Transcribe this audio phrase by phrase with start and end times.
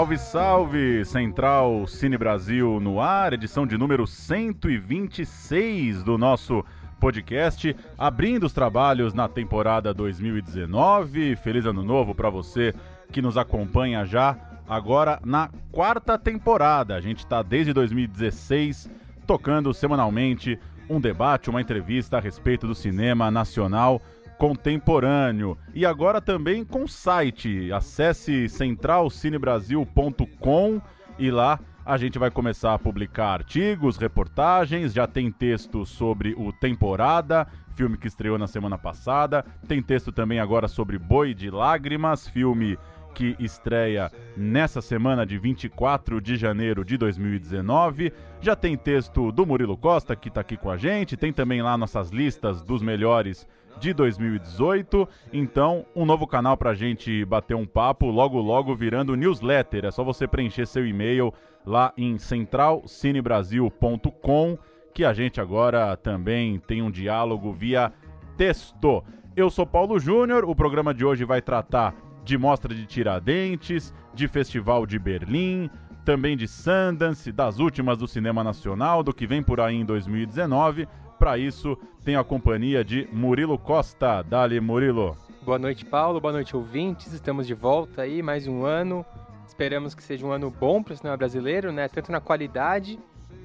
[0.00, 1.04] Salve, salve!
[1.04, 6.64] Central Cine Brasil no ar, edição de número 126 do nosso
[6.98, 11.36] podcast, abrindo os trabalhos na temporada 2019.
[11.36, 12.74] Feliz ano novo para você
[13.12, 16.94] que nos acompanha já agora na quarta temporada.
[16.94, 18.90] A gente está desde 2016
[19.26, 24.00] tocando semanalmente um debate, uma entrevista a respeito do cinema nacional
[24.40, 25.56] contemporâneo.
[25.74, 27.70] E agora também com site.
[27.70, 30.80] Acesse centralcinebrasil.com
[31.18, 36.50] e lá a gente vai começar a publicar artigos, reportagens, já tem texto sobre o
[36.52, 39.44] Temporada, filme que estreou na semana passada.
[39.68, 42.78] Tem texto também agora sobre Boi de Lágrimas, filme
[43.14, 48.12] que estreia nessa semana de 24 de janeiro de 2019.
[48.40, 51.16] Já tem texto do Murilo Costa, que está aqui com a gente.
[51.16, 53.44] Tem também lá nossas listas dos melhores
[53.78, 55.08] de 2018.
[55.32, 59.84] Então, um novo canal para a gente bater um papo, logo logo virando newsletter.
[59.84, 61.32] É só você preencher seu e-mail
[61.64, 64.58] lá em centralcinebrasil.com,
[64.94, 67.92] que a gente agora também tem um diálogo via
[68.36, 69.04] texto.
[69.36, 71.94] Eu sou Paulo Júnior, o programa de hoje vai tratar
[72.24, 75.70] de mostra de Tiradentes, de Festival de Berlim,
[76.04, 80.88] também de Sundance, das últimas do cinema nacional, do que vem por aí em 2019.
[81.20, 84.22] Para isso, tem a companhia de Murilo Costa.
[84.22, 85.14] Dali, Murilo.
[85.42, 86.18] Boa noite, Paulo.
[86.18, 87.12] Boa noite, ouvintes.
[87.12, 89.04] Estamos de volta aí, mais um ano.
[89.46, 91.88] Esperamos que seja um ano bom para o cinema brasileiro, né?
[91.88, 92.98] Tanto na qualidade,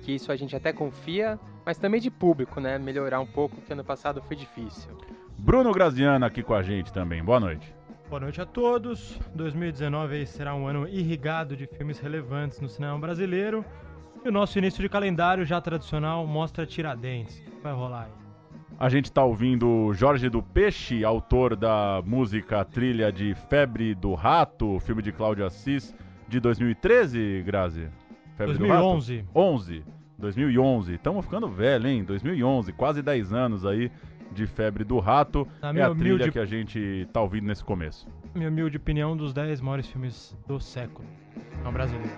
[0.03, 2.79] que isso a gente até confia, mas também de público, né?
[2.79, 4.97] Melhorar um pouco, que ano passado foi difícil.
[5.37, 7.21] Bruno Graziano aqui com a gente também.
[7.21, 7.75] Boa noite.
[8.09, 9.19] Boa noite a todos.
[9.33, 13.65] 2019 será um ano irrigado de filmes relevantes no cinema brasileiro.
[14.25, 17.43] E o nosso início de calendário já tradicional mostra Tiradentes.
[17.61, 18.11] Vai rolar aí.
[18.79, 24.79] A gente está ouvindo Jorge do Peixe, autor da música trilha de Febre do Rato,
[24.79, 25.93] filme de Cláudio Assis,
[26.27, 27.87] de 2013, Grazi?
[28.35, 29.13] Febre 2011.
[29.13, 29.39] Do Rato?
[29.39, 29.83] 11.
[30.17, 30.93] 2011.
[30.95, 32.03] Estamos ficando velho, hein?
[32.03, 33.91] 2011, quase 10 anos aí
[34.31, 35.47] de Febre do Rato.
[35.61, 36.31] Na é a trilha humilde...
[36.31, 38.07] que a gente está ouvindo nesse começo.
[38.33, 41.07] Minha humilde opinião, um dos 10 maiores filmes do século.
[41.63, 42.09] Não brasileiro.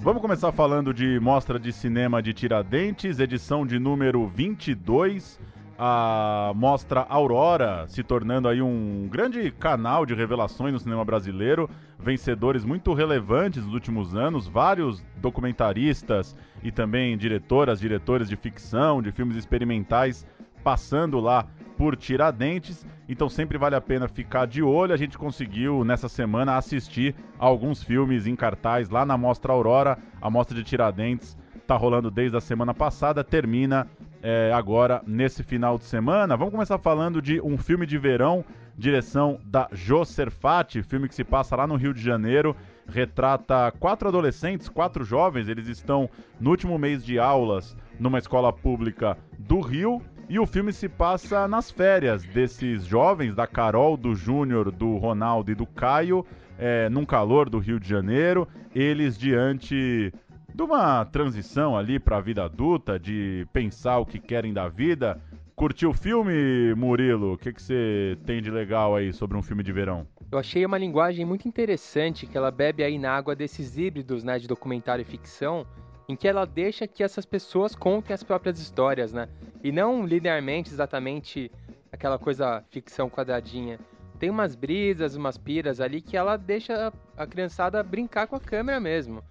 [0.00, 5.40] Vamos começar falando de Mostra de Cinema de Tiradentes, edição de número 22.
[5.76, 12.64] A Mostra Aurora se tornando aí um grande canal de revelações no cinema brasileiro, vencedores
[12.64, 19.36] muito relevantes nos últimos anos, vários documentaristas e também diretoras, diretores de ficção, de filmes
[19.36, 20.24] experimentais
[20.62, 21.46] passando lá
[21.78, 24.92] por Tiradentes, então sempre vale a pena ficar de olho.
[24.92, 29.96] A gente conseguiu nessa semana assistir alguns filmes em cartaz lá na Mostra Aurora.
[30.20, 33.86] A Mostra de Tiradentes está rolando desde a semana passada, termina
[34.20, 36.36] é, agora nesse final de semana.
[36.36, 38.44] Vamos começar falando de um filme de verão,
[38.76, 42.56] direção da Jo Serfati, filme que se passa lá no Rio de Janeiro.
[42.88, 46.10] Retrata quatro adolescentes, quatro jovens, eles estão
[46.40, 51.48] no último mês de aulas numa escola pública do Rio e o filme se passa
[51.48, 56.24] nas férias desses jovens, da Carol, do Júnior, do Ronaldo e do Caio,
[56.58, 60.12] é, num calor do Rio de Janeiro, eles diante
[60.54, 65.18] de uma transição ali para a vida adulta, de pensar o que querem da vida.
[65.56, 67.32] Curtiu o filme, Murilo?
[67.32, 70.06] O que, que você tem de legal aí sobre um filme de verão?
[70.30, 74.38] Eu achei uma linguagem muito interessante que ela bebe aí na água desses híbridos né,
[74.38, 75.66] de documentário e ficção
[76.08, 79.28] em que ela deixa que essas pessoas contem as próprias histórias, né?
[79.62, 81.52] E não linearmente, exatamente
[81.92, 83.78] aquela coisa ficção quadradinha.
[84.18, 88.80] Tem umas brisas, umas piras ali que ela deixa a criançada brincar com a câmera
[88.80, 89.22] mesmo.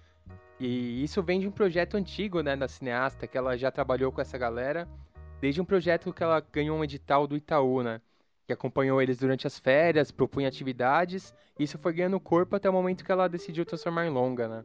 [0.60, 4.20] E isso vem de um projeto antigo, né, da cineasta, que ela já trabalhou com
[4.20, 4.88] essa galera,
[5.40, 8.00] desde um projeto que ela ganhou um edital do Itaú, né?
[8.46, 12.72] Que acompanhou eles durante as férias, propunha atividades, e isso foi ganhando corpo até o
[12.72, 14.64] momento que ela decidiu transformar em longa, né?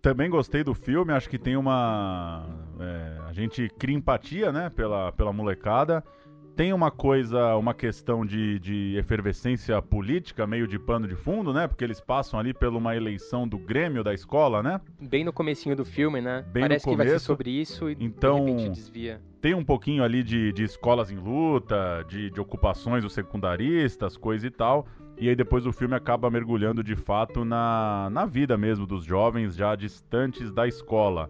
[0.00, 2.46] Também gostei do filme, acho que tem uma.
[2.78, 6.04] É, a gente cria empatia, né, pela, pela molecada.
[6.54, 11.68] Tem uma coisa, uma questão de, de efervescência política, meio de pano de fundo, né?
[11.68, 14.80] Porque eles passam ali por uma eleição do Grêmio da escola, né?
[15.00, 16.44] Bem no comecinho do filme, né?
[16.52, 19.20] Bem Parece no começo, que vai ser sobre isso e então, de repente desvia.
[19.40, 24.44] Tem um pouquinho ali de, de escolas em luta, de, de ocupações dos secundaristas, coisa
[24.44, 24.84] e tal.
[25.20, 29.56] E aí depois o filme acaba mergulhando de fato na, na vida mesmo dos jovens
[29.56, 31.28] já distantes da escola.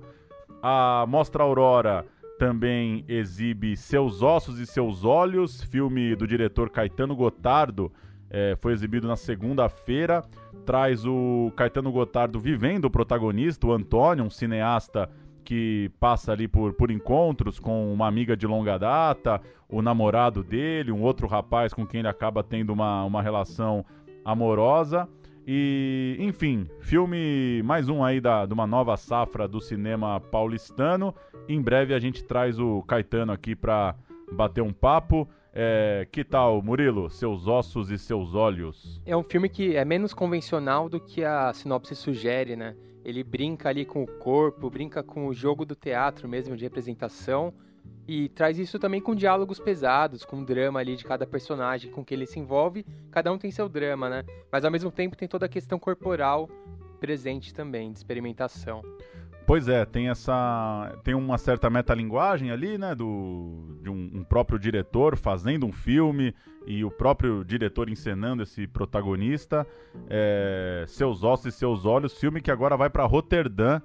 [0.63, 2.05] A Mostra Aurora
[2.39, 7.91] também exibe Seus Ossos e Seus Olhos, filme do diretor Caetano Gotardo,
[8.31, 10.23] é, foi exibido na segunda-feira.
[10.67, 15.11] Traz o Caetano Gotardo vivendo o protagonista, o Antônio, um cineasta
[15.49, 20.93] que passa ali por, por encontros com uma amiga de longa data, o namorado dele,
[20.93, 23.83] um outro rapaz com quem ele acaba tendo uma, uma relação
[24.23, 25.09] amorosa.
[25.47, 31.15] E, enfim, filme mais um aí da, de uma nova safra do cinema paulistano.
[31.49, 33.95] Em breve a gente traz o Caetano aqui para
[34.31, 35.27] bater um papo.
[35.55, 37.09] É, que tal, Murilo?
[37.09, 39.01] Seus ossos e seus olhos.
[39.07, 42.77] É um filme que é menos convencional do que a sinopse sugere, né?
[43.09, 47.55] Ele brinca ali com o corpo, brinca com o jogo do teatro mesmo, de representação,
[48.07, 52.05] e traz isso também com diálogos pesados, com o drama ali de cada personagem com
[52.05, 52.85] que ele se envolve.
[53.11, 54.25] Cada um tem seu drama, né?
[54.53, 56.51] Mas ao mesmo tempo tem toda a questão corporal
[57.01, 58.83] presente também, de experimentação.
[59.49, 60.95] Pois é, tem essa.
[61.03, 62.95] Tem uma certa metalinguagem ali, né?
[62.95, 66.35] Do, de um, um, próprio diretor fazendo um filme
[66.67, 69.67] e o próprio diretor encenando esse protagonista.
[70.11, 73.81] É, seus ossos e seus olhos, filme que agora vai para Roterdã.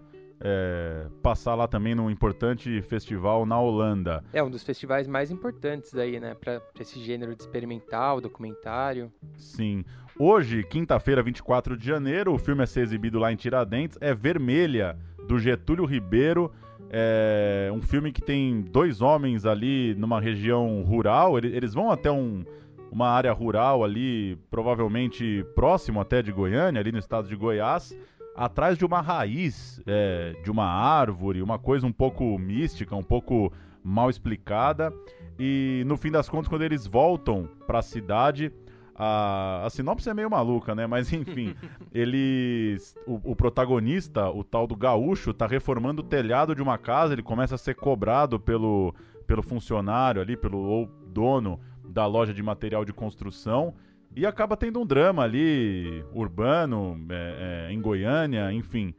[0.46, 4.22] É, passar lá também num importante festival na Holanda.
[4.34, 9.10] É um dos festivais mais importantes aí, né, para esse gênero de experimental, documentário.
[9.38, 9.86] Sim.
[10.20, 14.98] Hoje, quinta-feira, 24 de janeiro, o filme a ser exibido lá em Tiradentes é Vermelha,
[15.28, 16.52] do Getúlio Ribeiro.
[16.90, 21.38] É um filme que tem dois homens ali numa região rural.
[21.40, 22.44] Eles vão até um,
[22.92, 27.98] uma área rural ali, provavelmente próximo até de Goiânia, ali no estado de Goiás,
[28.36, 33.52] atrás de uma raiz é, de uma árvore, uma coisa um pouco mística, um pouco
[33.84, 34.94] mal explicada.
[35.40, 38.52] E no fim das contas, quando eles voltam para a cidade,
[38.96, 40.86] a, a sinopse é meio maluca, né?
[40.86, 41.56] Mas enfim,
[41.94, 42.96] eles.
[43.08, 47.24] O, o, protagonista, o tal do gaúcho, tá reformando o telhado de uma casa, ele
[47.24, 48.94] começa a ser cobrado pelo,
[49.26, 53.74] pelo funcionário ali, pelo ou dono da loja de material de construção.
[54.16, 58.94] E acaba tendo um drama ali, urbano, é, é, em Goiânia, enfim.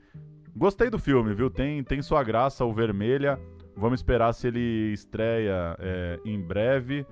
[0.56, 1.48] Gostei do filme, viu?
[1.48, 3.38] Tem, tem sua graça, o Vermelha.
[3.76, 7.06] Vamos esperar se ele estreia é, em breve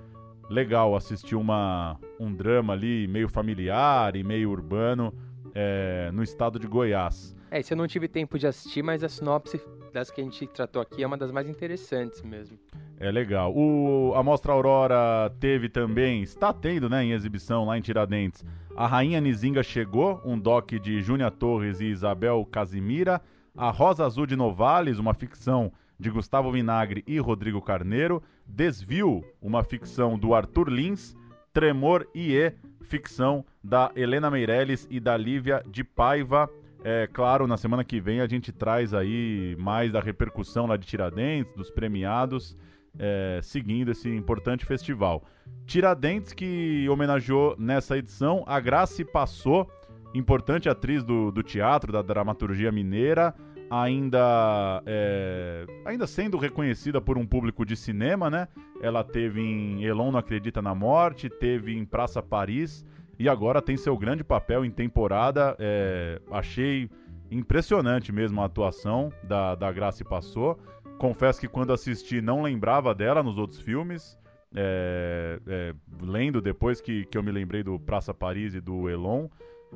[0.53, 5.13] legal assistir uma, um drama ali meio familiar e meio urbano
[5.53, 7.35] é, no estado de Goiás.
[7.49, 9.59] É, isso eu não tive tempo de assistir, mas a sinopse
[9.91, 12.57] das que a gente tratou aqui é uma das mais interessantes mesmo.
[12.99, 13.53] É legal.
[13.55, 18.43] O, a Mostra Aurora teve também, está tendo, né, em exibição lá em Tiradentes,
[18.75, 23.21] A Rainha Nizinga Chegou, um doc de Júnia Torres e Isabel Casimira,
[23.55, 29.63] A Rosa Azul de Novales, uma ficção de Gustavo Vinagre e Rodrigo Carneiro, Desvio, uma
[29.63, 31.15] ficção do Arthur Lins,
[31.53, 36.49] Tremor e E, ficção da Helena Meirelles e da Lívia de Paiva.
[36.83, 40.85] É claro, na semana que vem a gente traz aí mais da repercussão lá de
[40.85, 42.57] Tiradentes, dos premiados,
[42.99, 45.23] é, seguindo esse importante festival.
[45.65, 49.71] Tiradentes que homenageou nessa edição a Grace Passou,
[50.13, 53.33] importante atriz do, do teatro, da dramaturgia mineira,
[53.69, 58.47] ainda é, ainda sendo reconhecida por um público de cinema, né?
[58.81, 62.85] Ela teve em Elon não acredita na morte, teve em Praça Paris
[63.17, 65.55] e agora tem seu grande papel em temporada.
[65.59, 66.89] É, achei
[67.31, 70.59] impressionante mesmo a atuação da, da Grace Passou.
[70.97, 74.17] Confesso que quando assisti não lembrava dela nos outros filmes.
[74.55, 79.27] É, é, lendo depois que, que eu me lembrei do Praça Paris e do Elon.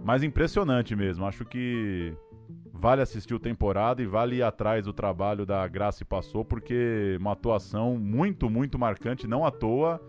[0.03, 1.25] Mas impressionante mesmo.
[1.25, 2.15] Acho que
[2.71, 7.33] vale assistir o temporada e vale ir atrás do trabalho da Graça Passou, porque uma
[7.33, 10.01] atuação muito, muito marcante, não à toa,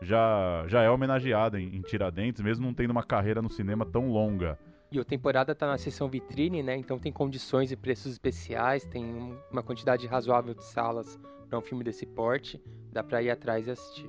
[0.00, 4.08] já, já é homenageada em, em Tiradentes, mesmo não tendo uma carreira no cinema tão
[4.10, 4.58] longa.
[4.90, 6.76] E a temporada está na seção vitrine, né?
[6.76, 11.82] Então tem condições e preços especiais, tem uma quantidade razoável de salas para um filme
[11.82, 12.62] desse porte.
[12.92, 14.08] Dá para ir atrás e assistir.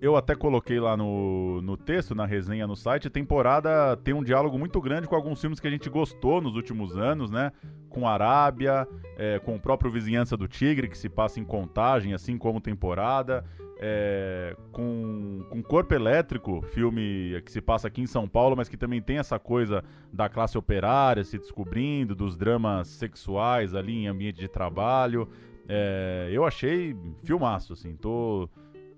[0.00, 4.24] Eu até coloquei lá no, no texto, na resenha no site, a temporada tem um
[4.24, 7.52] diálogo muito grande com alguns filmes que a gente gostou nos últimos anos, né?
[7.90, 8.88] Com Arábia,
[9.18, 13.44] é, com o próprio Vizinhança do Tigre, que se passa em contagem, assim como temporada.
[13.82, 18.76] É, com, com Corpo Elétrico, filme que se passa aqui em São Paulo, mas que
[18.78, 24.38] também tem essa coisa da classe operária se descobrindo, dos dramas sexuais ali em ambiente
[24.38, 25.28] de trabalho.
[25.68, 28.48] É, eu achei filmaço, assim, tô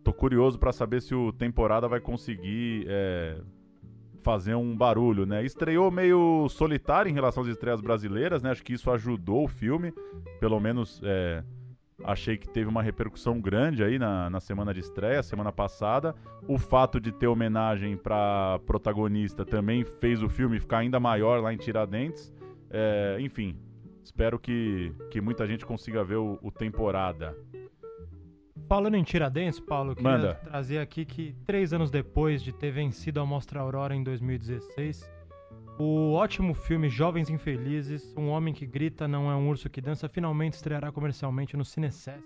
[0.03, 3.39] tô curioso para saber se o temporada vai conseguir é,
[4.23, 5.45] fazer um barulho, né?
[5.45, 8.51] Estreou meio solitário em relação às estreias brasileiras, né?
[8.51, 9.93] Acho que isso ajudou o filme,
[10.41, 11.43] pelo menos é,
[12.05, 16.15] achei que teve uma repercussão grande aí na, na semana de estreia, semana passada.
[16.47, 21.53] O fato de ter homenagem para protagonista também fez o filme ficar ainda maior lá
[21.53, 22.33] em Tiradentes.
[22.71, 23.57] É, enfim,
[24.03, 27.37] espero que, que muita gente consiga ver o, o temporada.
[28.69, 30.35] Falando em Tiradentes, Paulo, queria Manda.
[30.45, 35.11] trazer aqui que três anos depois de ter vencido a Mostra Aurora em 2016,
[35.79, 40.09] O ótimo filme Jovens Infelizes, Um Homem que Grita Não É um Urso que Dança,
[40.09, 42.19] finalmente estreará comercialmente no Cinesesc,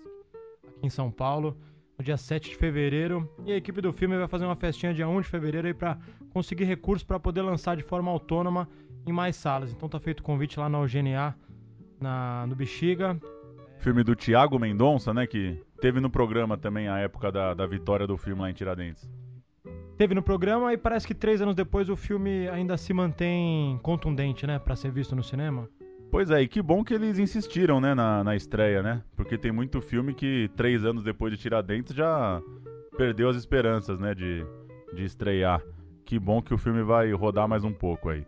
[0.67, 1.57] aqui em São Paulo,
[1.97, 3.29] no dia 7 de fevereiro.
[3.45, 5.97] E a equipe do filme vai fazer uma festinha dia 1 de fevereiro para
[6.31, 8.69] conseguir recursos para poder lançar de forma autônoma
[9.05, 9.71] em mais salas.
[9.71, 11.35] Então tá feito o convite lá na UGNA,
[11.99, 13.19] na, no Bexiga.
[13.79, 15.27] Filme do Tiago Mendonça, né?
[15.27, 19.09] Que teve no programa também a época da, da vitória do filme lá em Tiradentes.
[19.97, 24.45] Teve no programa e parece que três anos depois o filme ainda se mantém contundente,
[24.45, 24.59] né?
[24.59, 25.67] Pra ser visto no cinema.
[26.09, 29.03] Pois é, e que bom que eles insistiram, né, na, na estreia, né?
[29.15, 32.41] Porque tem muito filme que três anos depois de Tiradentes já
[32.95, 34.45] perdeu as esperanças, né, de,
[34.93, 35.61] de estrear.
[36.05, 38.25] Que bom que o filme vai rodar mais um pouco aí.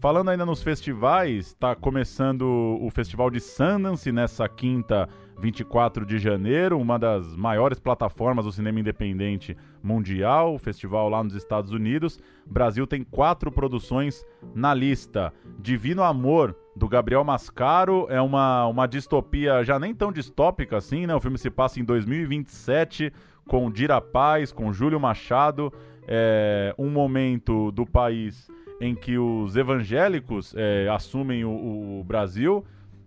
[0.00, 5.06] Falando ainda nos festivais, está começando o Festival de Sundance nessa quinta,
[5.38, 11.70] 24 de janeiro, uma das maiores plataformas do cinema independente mundial, festival lá nos Estados
[11.70, 12.18] Unidos.
[12.46, 15.34] Brasil tem quatro produções na lista.
[15.58, 21.14] Divino Amor, do Gabriel Mascaro, é uma, uma distopia já nem tão distópica assim, né?
[21.14, 23.12] O filme se passa em 2027
[23.46, 25.70] com Dira Paz, com Júlio Machado,
[26.08, 28.48] é um momento do país
[28.80, 32.64] em que os evangélicos é, assumem o, o Brasil.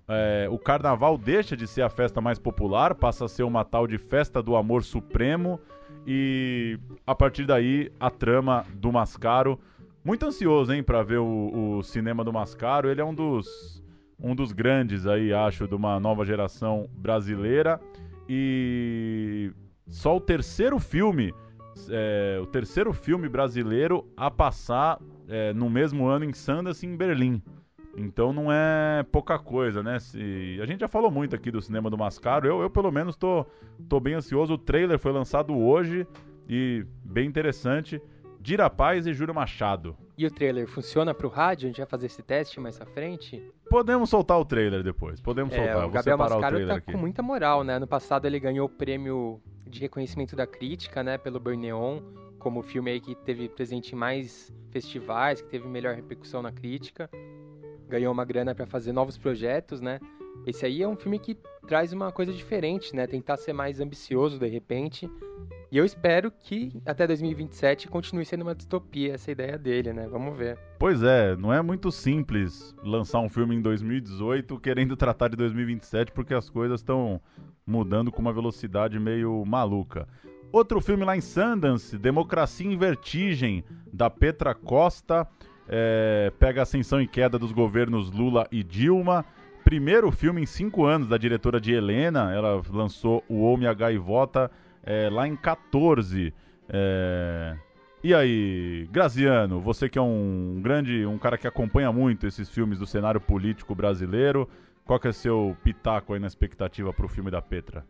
[0.07, 3.87] É, o carnaval deixa de ser a festa mais popular, passa a ser uma tal
[3.87, 5.59] de festa do amor supremo.
[6.05, 6.77] E
[7.07, 9.59] a partir daí, a trama do Mascaro.
[10.03, 12.89] Muito ansioso, hein, para ver o, o, cinema do Mascaro.
[12.89, 13.81] Ele é um dos,
[14.19, 17.79] um dos grandes aí, acho, de uma nova geração brasileira.
[18.27, 19.51] E
[19.87, 21.33] só o terceiro filme,
[21.89, 27.41] é, o terceiro filme brasileiro a passar é, no mesmo ano em Sundance em Berlim.
[27.95, 29.99] Então não é pouca coisa, né?
[29.99, 30.59] Se...
[30.61, 32.47] A gente já falou muito aqui do cinema do Mascaro.
[32.47, 33.45] Eu, eu pelo menos tô,
[33.87, 34.53] tô bem ansioso.
[34.53, 36.07] O trailer foi lançado hoje
[36.49, 38.01] e bem interessante.
[38.39, 39.95] Dira Paz e Júlio Machado.
[40.17, 41.65] E o trailer funciona pro rádio?
[41.65, 43.41] A gente vai fazer esse teste mais à frente?
[43.69, 45.19] Podemos soltar o trailer depois.
[45.19, 45.87] Podemos É, soltar.
[45.87, 46.91] O Gabriel Mascaro tá aqui.
[46.91, 47.79] com muita moral, né?
[47.79, 51.17] No passado ele ganhou o prêmio de reconhecimento da crítica, né?
[51.17, 51.99] Pelo Burneon,
[52.37, 56.51] como o filme aí que teve presente em mais festivais, que teve melhor repercussão na
[56.51, 57.09] crítica.
[57.89, 59.99] Ganhou uma grana pra fazer novos projetos, né?
[60.45, 61.37] Esse aí é um filme que
[61.67, 63.07] traz uma coisa diferente, né?
[63.07, 65.09] Tentar ser mais ambicioso de repente.
[65.71, 70.07] E eu espero que até 2027 continue sendo uma distopia essa ideia dele, né?
[70.07, 70.57] Vamos ver.
[70.77, 76.11] Pois é, não é muito simples lançar um filme em 2018 querendo tratar de 2027
[76.11, 77.19] porque as coisas estão
[77.65, 80.07] mudando com uma velocidade meio maluca.
[80.51, 85.27] Outro filme lá em Sundance, Democracia em Vertigem, da Petra Costa,
[85.67, 89.25] é, pega ascensão e queda dos governos Lula e Dilma.
[89.63, 94.51] Primeiro filme em cinco anos da diretora de Helena, ela lançou O Homem a Gaivota
[94.83, 96.33] é, lá em 14.
[96.67, 97.55] É,
[98.03, 102.77] e aí, Graziano, você que é um grande, um cara que acompanha muito esses filmes
[102.79, 104.49] do cenário político brasileiro,
[104.85, 107.85] qual que é seu pitaco aí na expectativa pro filme da Petra?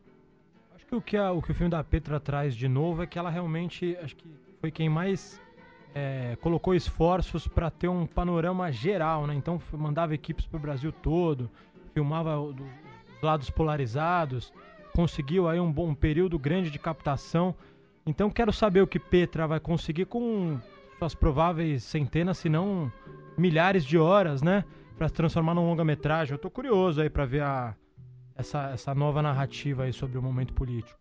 [0.76, 3.08] Acho que o que, a- o que o filme da Petra traz de novo é
[3.08, 4.28] que ela realmente, acho que
[4.62, 5.42] foi quem mais
[5.96, 9.34] é, colocou esforços para ter um panorama geral, né?
[9.36, 11.50] Então mandava equipes para o Brasil todo,
[11.94, 14.52] filmava do- os lados polarizados,
[14.96, 17.56] conseguiu aí um bom período grande de captação.
[18.06, 20.60] Então quero saber o que Petra vai conseguir com
[21.00, 22.92] suas prováveis centenas, se não
[23.38, 24.64] milhares de horas, né?
[24.98, 26.34] Para se transformar num longa-metragem.
[26.34, 27.76] Eu tô curioso aí para ver a,
[28.36, 31.00] essa, essa nova narrativa aí sobre o momento político.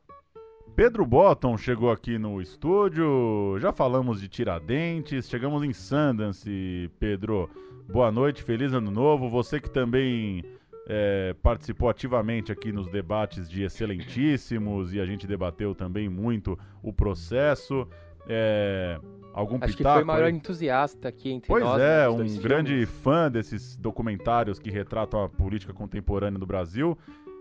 [0.75, 7.51] Pedro Botton chegou aqui no estúdio, já falamos de Tiradentes, chegamos em Sundance, Pedro.
[7.91, 9.29] Boa noite, feliz ano novo.
[9.29, 10.43] Você que também
[10.89, 16.91] é, participou ativamente aqui nos debates de Excelentíssimos e a gente debateu também muito o
[16.91, 17.87] processo.
[18.27, 18.99] É,
[19.35, 21.81] algum Acho que pitaco foi o maior entusiasta aqui entre Pois nós.
[21.81, 22.91] é, né, dos um grande filmes.
[23.03, 26.97] fã desses documentários que retratam a política contemporânea do Brasil.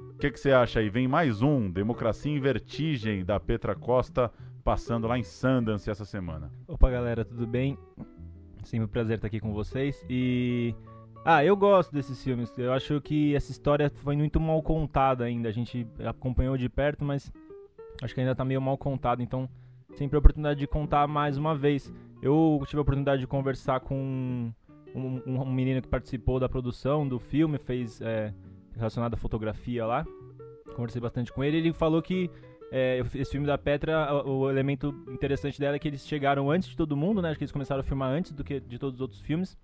[0.10, 0.90] O que, que você acha aí?
[0.90, 4.32] Vem mais um, Democracia em Vertigem, da Petra Costa,
[4.64, 6.52] passando lá em Sundance essa semana.
[6.68, 7.78] Opa, galera, tudo bem?
[8.64, 10.06] Sempre um prazer estar aqui com vocês.
[10.10, 10.76] E.
[11.26, 12.54] Ah, eu gosto desses filmes.
[12.58, 15.50] Eu acho que essa história foi muito mal contada ainda.
[15.50, 17.32] A gente acompanhou de perto, mas
[18.02, 19.22] acho que ainda tá meio mal contado.
[19.22, 19.48] Então,
[19.96, 21.92] sempre a oportunidade de contar mais uma vez.
[22.22, 23.96] Eu tive a oportunidade de conversar com
[24.96, 28.34] um, um- um menino que participou da produção do filme, fez é,
[28.76, 30.06] relacionado à fotografia lá.
[30.76, 31.58] Conversei bastante com ele.
[31.58, 32.30] Ele falou que
[32.72, 36.70] é, esse filme da Petra, o, o elemento interessante dela é que eles chegaram antes
[36.70, 37.30] de todo mundo, né?
[37.30, 39.58] Acho que eles começaram a filmar antes do que de todos os outros filmes.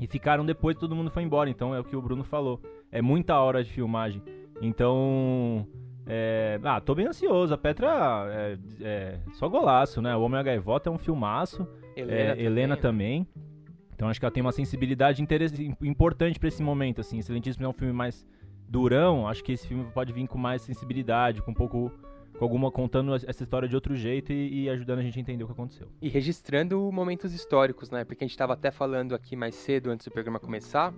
[0.00, 1.50] E ficaram depois que todo mundo foi embora.
[1.50, 2.58] Então é o que o Bruno falou.
[2.90, 4.22] É muita hora de filmagem.
[4.62, 5.66] Então.
[6.06, 7.52] É, ah, tô bem ansioso.
[7.52, 10.16] A Petra é, é só golaço, né?
[10.16, 11.68] O Homem a Gaivota é um filmaço.
[11.94, 12.80] Helena, É, também, Helena né?
[12.80, 13.28] também.
[14.00, 15.22] Então acho que ela tem uma sensibilidade
[15.82, 17.18] importante para esse momento, assim.
[17.18, 18.26] Excelentíssimo é um filme mais
[18.66, 21.92] durão, acho que esse filme pode vir com mais sensibilidade, com um pouco
[22.38, 25.44] com alguma contando essa história de outro jeito e, e, ajudando a gente a entender
[25.44, 25.86] o que aconteceu.
[26.00, 28.02] E registrando momentos históricos, né?
[28.02, 30.94] Porque a gente estava até falando aqui mais cedo, antes do programa começar,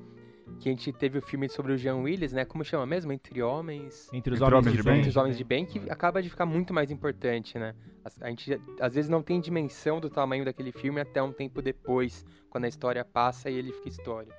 [0.60, 2.44] que a gente teve o filme sobre o Jean Willis, né?
[2.44, 3.12] Como chama mesmo?
[3.12, 4.08] Entre Homens...
[4.12, 4.98] Entre os Entre Homens, de, bem.
[4.98, 7.74] Entre os Homens de Bem, que acaba de ficar muito mais importante, né?
[8.04, 11.60] A, a gente às vezes não tem dimensão do tamanho daquele filme até um tempo
[11.60, 14.34] depois, quando a história passa e ele fica histórico.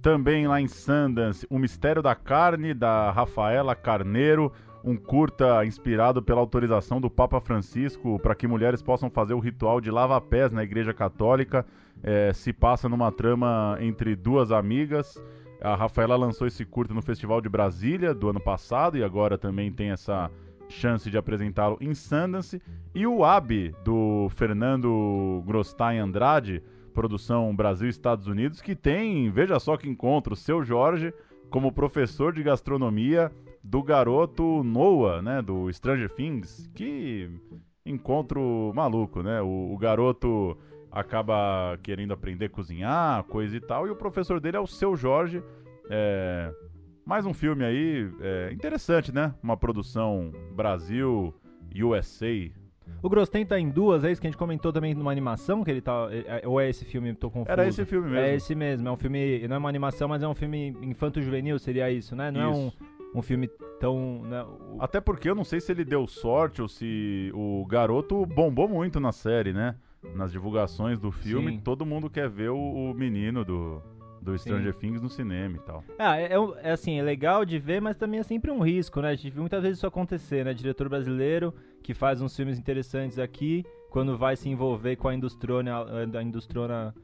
[0.00, 4.52] Também lá em Sundance, O Mistério da Carne, da Rafaela Carneiro,
[4.84, 9.80] um curta inspirado pela autorização do Papa Francisco para que mulheres possam fazer o ritual
[9.80, 11.64] de lava-pés na Igreja Católica.
[12.02, 15.20] É, se passa numa trama entre duas amigas.
[15.60, 19.72] A Rafaela lançou esse curta no Festival de Brasília do ano passado e agora também
[19.72, 20.30] tem essa
[20.68, 22.60] chance de apresentá-lo em Sundance.
[22.94, 29.76] E o AB do Fernando Grosstein Andrade, produção Brasil Estados Unidos, que tem, veja só
[29.76, 31.12] que encontro, o seu Jorge
[31.50, 33.30] como professor de gastronomia
[33.62, 37.30] do garoto Noah, né, do Stranger Things, que
[37.84, 39.40] encontro maluco, né?
[39.42, 40.56] O, o, garoto
[40.92, 44.94] acaba querendo aprender a cozinhar, coisa e tal, e o professor dele é o seu
[44.94, 45.42] Jorge.
[45.90, 46.52] É,
[47.04, 49.34] mais um filme aí é, interessante, né?
[49.42, 51.34] Uma produção Brasil,
[51.74, 52.50] USA,
[53.00, 55.70] o Grosten tá em duas, é isso que a gente comentou também numa animação, que
[55.70, 56.08] ele tá.
[56.10, 57.50] É, é, ou é esse filme, tô confuso.
[57.50, 58.24] Era esse filme mesmo.
[58.24, 59.46] É esse mesmo, é um filme.
[59.48, 62.30] Não é uma animação, mas é um filme infanto-juvenil, seria isso, né?
[62.30, 62.60] Não isso.
[62.60, 64.22] é um um filme tão.
[64.22, 64.78] Né, o...
[64.80, 68.98] Até porque eu não sei se ele deu sorte ou se o garoto bombou muito
[68.98, 69.76] na série, né?
[70.14, 71.60] Nas divulgações do filme, Sim.
[71.60, 73.82] todo mundo quer ver o, o menino do,
[74.20, 74.78] do Stranger Sim.
[74.78, 75.84] Things no cinema e tal.
[75.98, 79.00] Ah, é, é, é, assim, é legal de ver, mas também é sempre um risco,
[79.00, 79.10] né?
[79.10, 80.52] A gente viu muitas vezes isso acontecer, né?
[80.54, 85.84] Diretor brasileiro que faz uns filmes interessantes aqui, quando vai se envolver com a industrona,
[86.16, 86.94] a industrona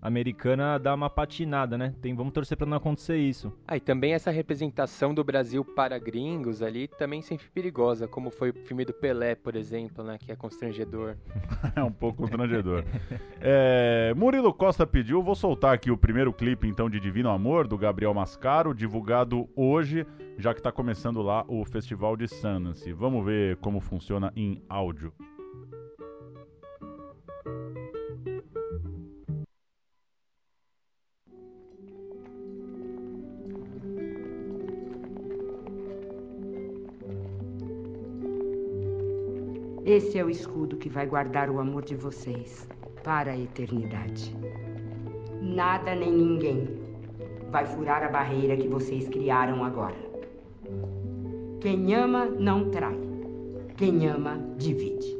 [0.00, 1.94] americana dá uma patinada, né?
[2.00, 3.52] Tem, vamos torcer para não acontecer isso.
[3.66, 8.50] Ah, e também essa representação do Brasil para gringos ali também sempre perigosa, como foi
[8.50, 10.18] o filme do Pelé, por exemplo, né?
[10.18, 11.16] Que é constrangedor.
[11.74, 12.84] é um pouco constrangedor.
[13.40, 17.78] é, Murilo Costa pediu, vou soltar aqui o primeiro clipe então de Divino Amor, do
[17.78, 20.06] Gabriel Mascaro, divulgado hoje,
[20.38, 22.92] já que está começando lá o Festival de Sundance.
[22.92, 25.12] Vamos ver como funciona em áudio.
[39.90, 42.64] Esse é o escudo que vai guardar o amor de vocês
[43.02, 44.32] para a eternidade.
[45.42, 46.78] Nada nem ninguém
[47.50, 49.96] vai furar a barreira que vocês criaram agora.
[51.60, 52.96] Quem ama não trai.
[53.76, 55.18] Quem ama divide.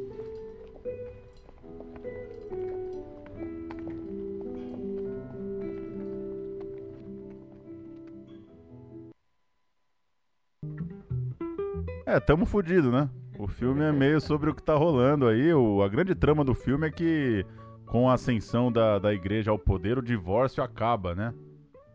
[12.05, 13.09] É, tamo fudido, né?
[13.41, 15.51] O filme é meio sobre o que tá rolando aí.
[15.51, 17.43] O, a grande trama do filme é que,
[17.87, 21.33] com a ascensão da, da igreja ao poder, o divórcio acaba, né?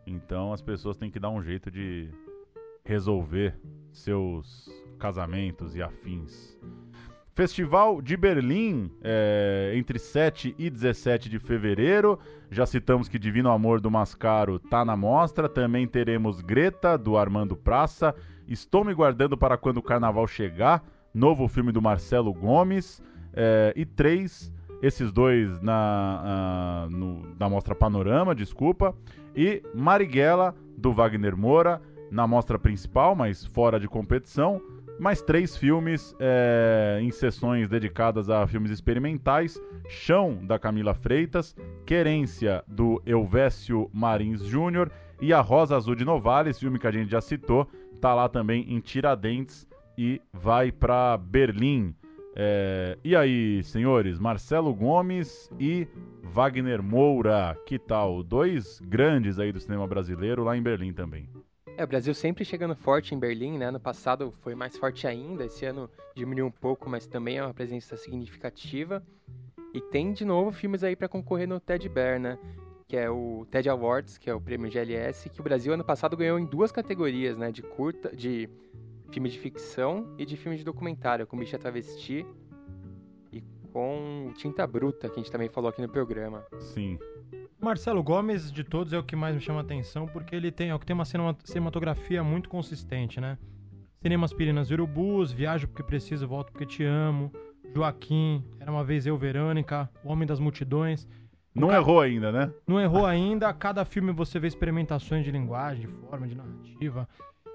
[0.05, 2.09] Então as pessoas têm que dar um jeito de
[2.83, 3.57] resolver
[3.93, 6.59] seus casamentos e afins.
[7.33, 12.19] Festival de Berlim, é, entre 7 e 17 de fevereiro.
[12.51, 15.47] Já citamos que Divino Amor do Mascaro tá na mostra.
[15.47, 18.13] Também teremos Greta, do Armando Praça.
[18.45, 20.83] Estou me guardando para quando o carnaval chegar
[21.17, 23.01] novo filme do Marcelo Gomes,
[23.33, 28.95] é, e três, esses dois na, uh, no, na Mostra Panorama, desculpa,
[29.35, 34.61] e Marighella, do Wagner Moura, na mostra principal, mas fora de competição,
[34.99, 42.63] mais três filmes é, em sessões dedicadas a filmes experimentais: Chão, da Camila Freitas, Querência,
[42.67, 47.21] do Elvésio Marins Júnior e A Rosa Azul de Novales, filme que a gente já
[47.21, 47.67] citou,
[47.99, 51.95] tá lá também em Tiradentes e vai para Berlim.
[52.35, 55.87] É, e aí, senhores, Marcelo Gomes e
[56.21, 58.21] Wagner Moura, que tal?
[58.21, 61.27] Dois grandes aí do cinema brasileiro lá em Berlim também.
[61.75, 63.71] É, o Brasil sempre chegando forte em Berlim, né?
[63.71, 67.53] No passado foi mais forte ainda, esse ano diminuiu um pouco, mas também é uma
[67.53, 69.03] presença significativa.
[69.73, 72.37] E tem de novo filmes aí para concorrer no Ted Bear, né?
[72.87, 76.17] Que é o TED Awards, que é o prêmio GLS, que o Brasil ano passado
[76.17, 77.51] ganhou em duas categorias, né?
[77.51, 78.49] De curta, de
[79.11, 82.25] filme de ficção e de filme de documentário, com Bicha Travesti
[83.31, 83.41] e
[83.71, 86.43] com Tinta Bruta, que a gente também falou aqui no programa.
[86.59, 86.97] Sim.
[87.59, 90.69] Marcelo Gomes, de todos, é o que mais me chama a atenção, porque ele tem,
[90.69, 93.37] é o que tem uma cinematografia muito consistente, né?
[94.01, 97.31] Cinemas Pirinas e Urubus, Viajo Porque Preciso, Volto Porque Te Amo,
[97.73, 101.07] Joaquim, Era Uma Vez Eu, Verônica, O Homem das Multidões.
[101.53, 102.53] Não cara- errou ainda, né?
[102.67, 103.51] Não errou ainda.
[103.51, 107.09] Cada filme você vê experimentações de linguagem, de forma, de narrativa.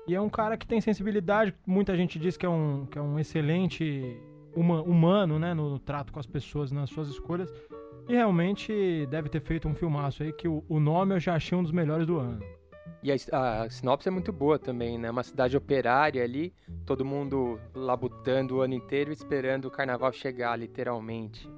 [0.06, 1.54] E é um cara que tem sensibilidade.
[1.66, 4.16] Muita gente diz que é um, que é um excelente
[4.54, 5.54] huma- humano, né?
[5.54, 7.52] No, trato com as pessoas, nas suas escolhas.
[8.08, 11.56] E realmente deve ter feito um filmaço aí que o, o nome eu já achei
[11.56, 12.40] um dos melhores do ano.
[13.02, 15.10] E a, a sinopse é muito boa também, né?
[15.10, 16.52] Uma cidade operária ali,
[16.84, 21.48] todo mundo labutando o ano inteiro, esperando o carnaval chegar, literalmente.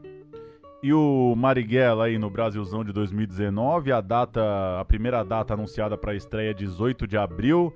[0.82, 6.12] E o Marighella aí no Brasilzão de 2019, a data, a primeira data anunciada para
[6.12, 7.74] a estreia é 18 de abril.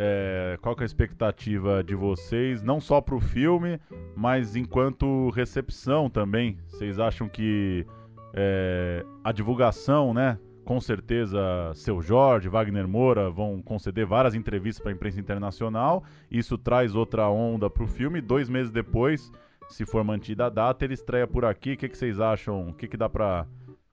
[0.00, 3.80] É, qual que é a expectativa de vocês, não só para o filme,
[4.14, 6.56] mas enquanto recepção também?
[6.68, 7.84] Vocês acham que
[8.32, 10.38] é, a divulgação, né?
[10.64, 11.40] Com certeza,
[11.74, 16.04] seu Jorge, Wagner Moura vão conceder várias entrevistas para a imprensa internacional.
[16.30, 18.20] Isso traz outra onda para o filme.
[18.20, 19.32] Dois meses depois,
[19.68, 21.72] se for mantida a data, ele estreia por aqui.
[21.72, 22.68] O que, que vocês acham?
[22.68, 23.46] O que, que dá pra.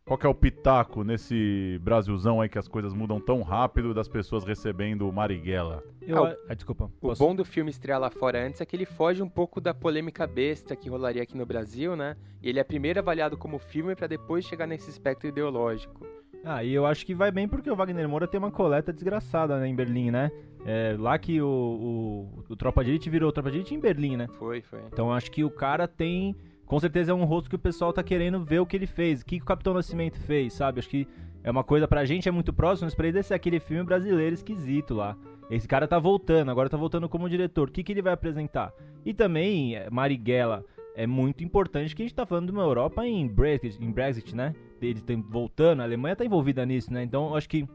[0.05, 4.07] Qual que é o pitaco nesse Brasilzão aí que as coisas mudam tão rápido das
[4.07, 5.83] pessoas recebendo o Marighella?
[5.99, 6.85] Eu, Ah, ah, desculpa.
[7.01, 9.59] O posso- bom do filme estrear lá fora antes é que ele foge um pouco
[9.59, 12.15] da polêmica besta que rolaria aqui no Brasil, né?
[12.39, 16.05] E ele é primeiro avaliado como filme pra depois chegar nesse espectro ideológico.
[16.43, 19.59] Ah, e eu acho que vai bem porque o Wagner Moura tem uma coleta desgraçada
[19.59, 20.29] né, em Berlim, né?
[20.67, 24.17] É, lá que o, o, o Tropa de Elite virou Tropa de Elite em Berlim,
[24.17, 24.27] né?
[24.37, 24.81] Foi, foi.
[24.85, 26.35] Então eu acho que o cara tem.
[26.65, 29.21] Com certeza é um rosto que o pessoal tá querendo ver o que ele fez.
[29.21, 30.79] O que, que o Capitão Nascimento fez, sabe?
[30.79, 31.07] Acho que
[31.43, 34.33] é uma coisa pra gente é muito próximo, mas pra ele ser aquele filme brasileiro
[34.33, 35.15] esquisito lá.
[35.49, 37.69] Esse cara tá voltando, agora tá voltando como diretor.
[37.69, 38.73] O que, que ele vai apresentar?
[39.05, 43.05] E também, é, Marighella, é muito importante que a gente tá falando de uma Europa
[43.05, 44.55] em Brexit, em Brexit né?
[44.81, 47.03] Eles estão voltando, a Alemanha tá envolvida nisso, né?
[47.03, 47.67] Então acho que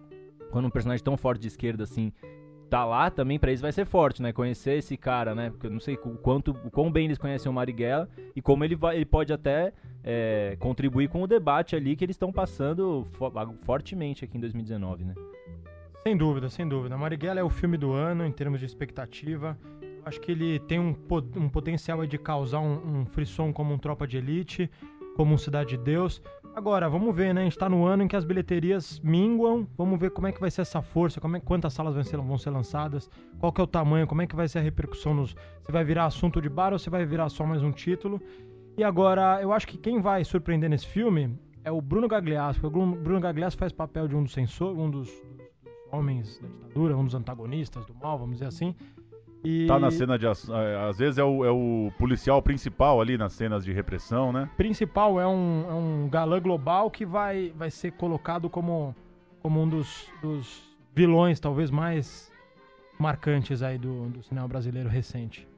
[0.51, 2.13] quando um personagem tão forte de esquerda assim
[2.71, 4.33] tá lá também pra eles vai ser forte, né?
[4.33, 5.51] Conhecer esse cara, né?
[5.51, 8.65] Porque eu não sei o quanto, o quão bem eles conhecem o Marighella e como
[8.65, 9.73] ele vai, ele pode até
[10.05, 13.31] é, contribuir com o debate ali que eles estão passando fo-
[13.63, 15.15] fortemente aqui em 2019, né?
[16.05, 16.97] Sem dúvida, sem dúvida.
[16.97, 19.59] Marighella é o filme do ano em termos de expectativa.
[19.83, 20.95] Eu acho que ele tem um,
[21.37, 24.71] um potencial de causar um, um frisson como um Tropa de Elite,
[25.17, 26.23] como um Cidade de Deus.
[26.55, 27.43] Agora, vamos ver, né?
[27.43, 29.69] A gente tá no ano em que as bilheterias minguam.
[29.79, 32.17] Vamos ver como é que vai ser essa força, como é, quantas salas vão ser,
[32.17, 35.15] vão ser lançadas, qual que é o tamanho, como é que vai ser a repercussão
[35.15, 35.37] nos.
[35.63, 38.21] Se vai virar assunto de bar ou se vai virar só mais um título.
[38.77, 42.71] E agora, eu acho que quem vai surpreender nesse filme é o Bruno Gagliasso, o
[42.71, 47.05] Bruno- Gagliasso faz papel de um dos censores, um dos, dos homens da ditadura, um
[47.05, 48.75] dos antagonistas do mal, vamos dizer assim.
[49.43, 50.27] E Tá na cena de.
[50.27, 54.49] é, Às vezes é o, é o policial principal ali nas cenas de repressão, né?
[54.57, 58.95] principal é um, é um galã global que vai, vai ser colocado como,
[59.41, 60.63] como um dos, dos
[60.95, 62.31] vilões talvez mais
[62.99, 65.49] marcantes aí do, do cinema brasileiro recente.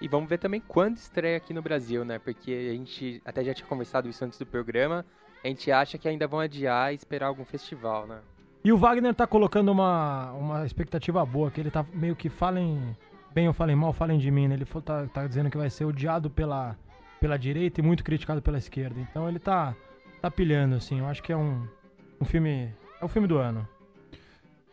[0.00, 2.18] E vamos ver também quando estreia aqui no Brasil, né?
[2.18, 5.04] Porque a gente até já tinha conversado isso antes do programa.
[5.42, 8.20] A gente acha que ainda vão adiar e esperar algum festival, né?
[8.64, 12.96] E o Wagner tá colocando uma, uma expectativa boa, que ele tá meio que falem
[13.34, 14.54] bem ou falem mal, falem de mim, né?
[14.54, 16.74] Ele tá, tá dizendo que vai ser odiado pela,
[17.20, 18.98] pela direita e muito criticado pela esquerda.
[18.98, 19.76] Então ele tá,
[20.22, 21.00] tá pilhando, assim.
[21.00, 21.66] Eu acho que é um,
[22.18, 22.72] um filme.
[22.98, 23.68] É o filme do ano.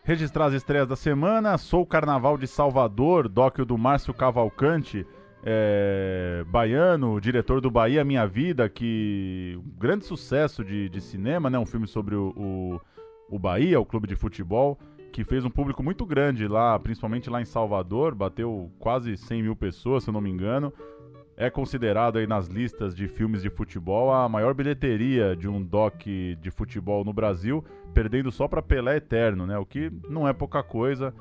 [0.05, 1.57] Registrar as estreias da semana.
[1.57, 5.05] Sou o Carnaval de Salvador, docu do Márcio Cavalcante,
[5.43, 11.59] é, baiano, diretor do Bahia Minha Vida, que um grande sucesso de, de cinema, né?
[11.59, 12.81] Um filme sobre o, o,
[13.31, 14.77] o Bahia, o clube de futebol,
[15.11, 19.55] que fez um público muito grande lá, principalmente lá em Salvador, bateu quase 100 mil
[19.55, 20.71] pessoas, se eu não me engano.
[21.37, 26.03] É considerado aí nas listas de filmes de futebol a maior bilheteria de um doc
[26.03, 27.63] de futebol no Brasil,
[27.93, 29.57] perdendo só para Pelé Eterno, né?
[29.57, 31.13] O que não é pouca coisa,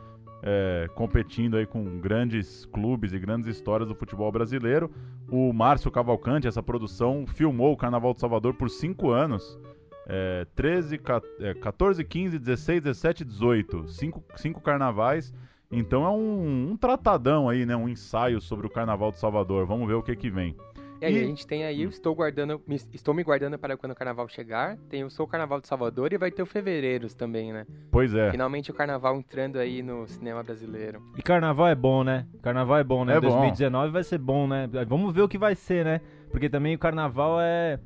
[0.42, 4.90] é, competindo aí com grandes clubes e grandes histórias do futebol brasileiro.
[5.30, 9.58] O Márcio Cavalcante, essa produção, filmou o Carnaval de Salvador por cinco anos.
[10.06, 13.88] É, 13, ca- é, 14, 15, 16, 17, 18.
[13.88, 15.32] Cinco, cinco carnavais.
[15.70, 17.76] Então é um, um tratadão aí, né?
[17.76, 19.66] Um ensaio sobre o Carnaval de Salvador.
[19.66, 20.56] Vamos ver o que que vem.
[21.00, 23.76] E aí E- a gente tem aí, o estou guardando, me- estou me guardando para
[23.76, 24.76] quando o carnaval chegar.
[24.88, 27.66] Tem o Sou Carnaval de Salvador e vai ter o Fevereiros também, né?
[27.90, 28.30] Pois é.
[28.32, 31.00] Finalmente o carnaval entrando aí no cinema brasileiro.
[31.16, 32.26] E carnaval é bom, né?
[32.42, 33.16] Carnaval é bom, né?
[33.16, 33.28] É bom.
[33.28, 34.68] 2019 vai ser bom, né?
[34.88, 36.00] Vamos ver o que vai ser, né?
[36.32, 37.78] Porque também o carnaval é.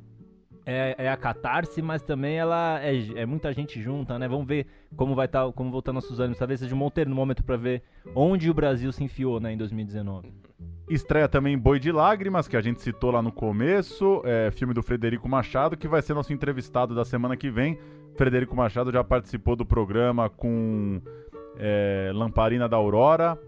[0.67, 4.27] É, é a catarse, mas também ela é, é muita gente junta, né?
[4.27, 6.39] Vamos ver como vai estar, como voltar nossos ânimos.
[6.39, 7.83] Talvez seja um bom termômetro pra ver
[8.15, 10.33] onde o Brasil se enfiou, né, em 2019.
[10.89, 14.83] Estreia também Boi de Lágrimas, que a gente citou lá no começo, é, filme do
[14.83, 17.79] Frederico Machado, que vai ser nosso entrevistado da semana que vem.
[18.17, 21.01] Frederico Machado já participou do programa com
[21.57, 23.39] é, Lamparina da Aurora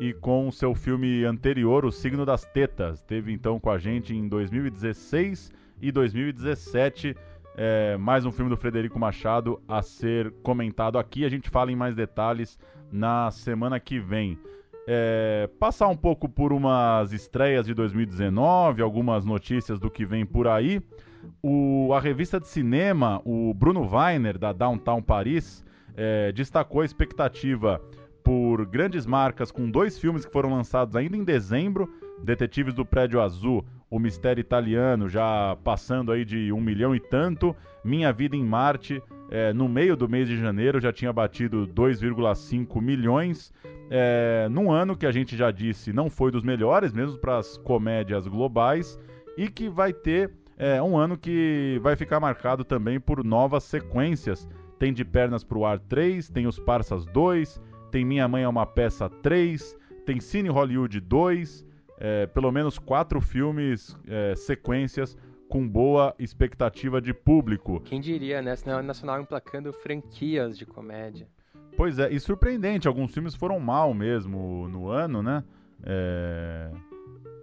[0.00, 3.02] e com seu filme anterior, O Signo das Tetas.
[3.02, 5.50] Teve então com a gente em 2016
[5.82, 7.14] e 2017
[7.54, 11.22] É, mais um filme do Frederico Machado a ser comentado aqui.
[11.22, 12.58] A gente fala em mais detalhes
[12.90, 14.38] na semana que vem.
[14.86, 20.48] É, passar um pouco por umas estreias de 2019, algumas notícias do que vem por
[20.48, 20.80] aí.
[21.42, 25.62] O, a revista de cinema, o Bruno Weiner, da Downtown Paris,
[25.94, 27.78] é, destacou a expectativa
[28.24, 31.92] por grandes marcas com dois filmes que foram lançados ainda em dezembro:
[32.22, 33.62] Detetives do Prédio Azul,
[33.92, 39.02] O Mistério Italiano, já passando aí de um milhão e tanto, Minha Vida em Marte,
[39.30, 43.52] é, no meio do mês de janeiro já tinha batido 2,5 milhões.
[43.90, 47.58] É, num ano que a gente já disse não foi dos melhores, mesmo para as
[47.58, 48.98] comédias globais,
[49.36, 54.48] e que vai ter é, um ano que vai ficar marcado também por novas sequências.
[54.78, 58.64] Tem De Pernas pro Ar 3, tem Os Parsas 2, tem Minha Mãe é uma
[58.64, 59.76] Peça 3,
[60.06, 65.16] tem Cine Hollywood 2, é, pelo menos quatro filmes, é, sequências
[65.48, 67.80] com boa expectativa de público.
[67.80, 68.56] Quem diria, né?
[68.56, 71.28] Cinema Nacional emplacando franquias de comédia.
[71.76, 75.44] Pois é, e surpreendente, alguns filmes foram mal mesmo no ano, né?
[75.82, 76.70] É...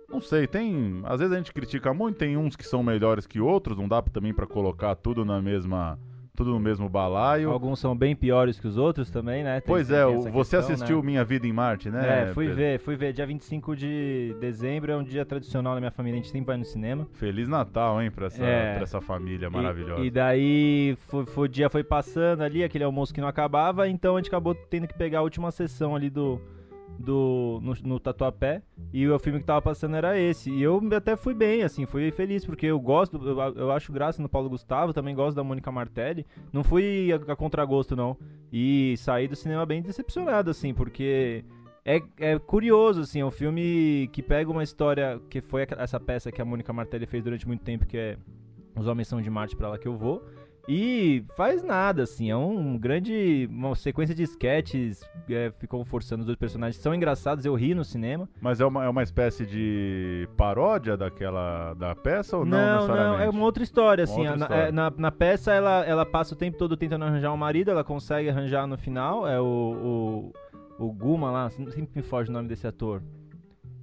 [0.09, 1.01] Não sei, tem.
[1.05, 4.01] Às vezes a gente critica muito, tem uns que são melhores que outros, não dá
[4.01, 5.99] também para colocar tudo na mesma.
[6.39, 7.51] Tudo no mesmo balaio.
[7.51, 9.59] Alguns são bem piores que os outros também, né?
[9.59, 11.05] Tem, pois é, você questão, assistiu né?
[11.07, 12.29] Minha Vida em Marte, né?
[12.29, 12.61] É, fui Pedro?
[12.61, 13.11] ver, fui ver.
[13.11, 16.55] Dia 25 de dezembro é um dia tradicional na minha família, a gente sempre vai
[16.55, 17.05] no cinema.
[17.11, 20.01] Feliz Natal, hein, pra essa, é, pra essa família maravilhosa.
[20.01, 20.97] E, e daí
[21.35, 24.87] o dia foi passando ali, aquele almoço que não acabava, então a gente acabou tendo
[24.87, 26.39] que pegar a última sessão ali do
[26.99, 30.51] do no, no, Tatuapé e o filme que tava passando era esse.
[30.51, 34.21] E eu até fui bem, assim, fui feliz, porque eu gosto, eu, eu acho graça
[34.21, 36.25] no Paulo Gustavo, também gosto da Mônica Martelli.
[36.51, 38.17] Não fui a, a contragosto, não.
[38.51, 41.45] E saí do cinema bem decepcionado, assim, porque
[41.85, 46.31] é, é curioso, assim, é um filme que pega uma história que foi essa peça
[46.31, 48.17] que a Mônica Martelli fez durante muito tempo, que é
[48.75, 50.23] Os Homens São de Marte para lá que eu vou.
[50.71, 53.49] E faz nada, assim, é um grande.
[53.49, 56.79] Uma sequência de sketches é, ficam forçando os dois personagens.
[56.79, 58.29] São engraçados, eu ri no cinema.
[58.39, 61.73] Mas é uma, é uma espécie de paródia daquela.
[61.73, 62.55] da peça ou não?
[62.55, 64.27] Não, não, é uma outra história, assim.
[64.27, 64.63] Outra história.
[64.65, 67.83] É, na, na, peça ela, ela passa o tempo todo tentando arranjar um marido, ela
[67.83, 69.27] consegue arranjar no final.
[69.27, 70.31] É o.
[70.77, 73.01] o, o Guma lá, sempre me foge o nome desse ator.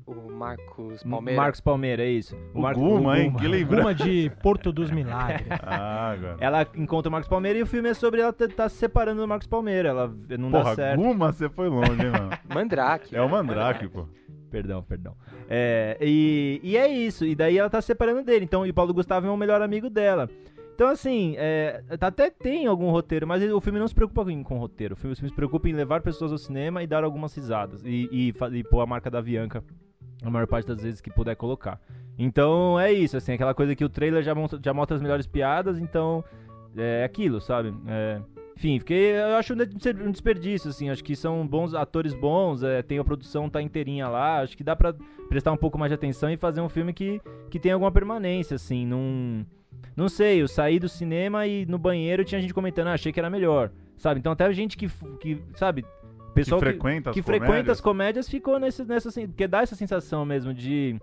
[0.06, 1.40] O Marcos Palmeira.
[1.40, 2.36] Marcos Palmeira, é isso.
[2.54, 3.32] O, o Marcos, Guma, o hein?
[3.32, 3.82] Que lembrança.
[3.82, 5.48] Guma de Porto dos Milagres.
[5.62, 6.36] ah, agora.
[6.38, 9.20] Ela encontra o Marcos Palmeira e o filme é sobre ela estar tá se separando
[9.20, 9.88] do Marcos Palmeira.
[9.88, 11.00] Ela não Porra, dá certo.
[11.00, 12.30] Guma, você foi longe, hein, mano?
[12.54, 13.16] Mandrake.
[13.16, 14.06] É o Mandrake, pô.
[14.48, 15.14] Perdão, perdão.
[15.50, 17.26] É, e, e é isso.
[17.26, 18.44] E daí ela tá se separando dele.
[18.44, 20.30] Então, e o Paulo Gustavo é o melhor amigo dela.
[20.72, 24.56] Então, assim, é, até tem algum roteiro, mas o filme não se preocupa com, com
[24.56, 24.94] roteiro.
[24.94, 27.82] O filme se preocupa em levar pessoas ao cinema e dar algumas risadas.
[27.84, 29.64] E, e, e pôr a marca da Bianca
[30.22, 31.80] a maior parte das vezes que puder colocar.
[32.18, 35.26] Então é isso, assim, aquela coisa que o trailer já, monta, já mostra as melhores
[35.26, 36.24] piadas, então
[36.76, 37.74] é aquilo, sabe?
[37.86, 38.20] É,
[38.56, 42.98] enfim, fiquei, eu acho um desperdício, assim, acho que são bons atores bons, é, tem
[42.98, 44.94] a produção tá inteirinha lá, acho que dá pra
[45.28, 48.54] prestar um pouco mais de atenção e fazer um filme que, que tem alguma permanência,
[48.54, 49.44] assim, num...
[49.94, 53.20] Não sei, eu saí do cinema e no banheiro tinha gente comentando, ah, achei que
[53.20, 54.20] era melhor, sabe?
[54.20, 54.88] Então até gente que,
[55.20, 55.84] que sabe,
[56.36, 57.48] pessoal que frequenta, que, as, que comédias.
[57.48, 61.00] frequenta as comédias ficou nessa, nessa porque dá essa sensação mesmo de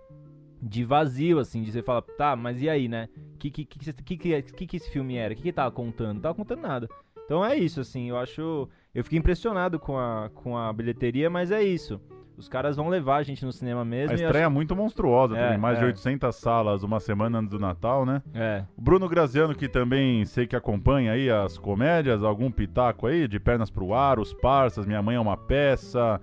[0.61, 3.09] de vazio assim, de você falar, tá, mas e aí, né?
[3.37, 5.33] Que que que que, que, que, que esse filme era?
[5.33, 6.15] O que que tava contando?
[6.15, 6.87] Não tava contando nada.
[7.25, 11.51] Então é isso assim, eu acho, eu fiquei impressionado com a com a bilheteria, mas
[11.51, 11.99] é isso.
[12.37, 14.11] Os caras vão levar a gente no cinema mesmo.
[14.11, 14.53] A estreia acho...
[14.53, 15.81] muito monstruosa, é, tem mais é.
[15.81, 18.21] de 800 salas uma semana antes do Natal, né?
[18.33, 18.63] É.
[18.75, 23.39] O Bruno Graziano, que também sei que acompanha aí as comédias, algum pitaco aí, de
[23.39, 26.19] pernas pro ar, os parças, Minha Mãe é uma Peça,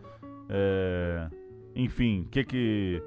[0.49, 1.29] é...
[1.75, 3.03] enfim, que que...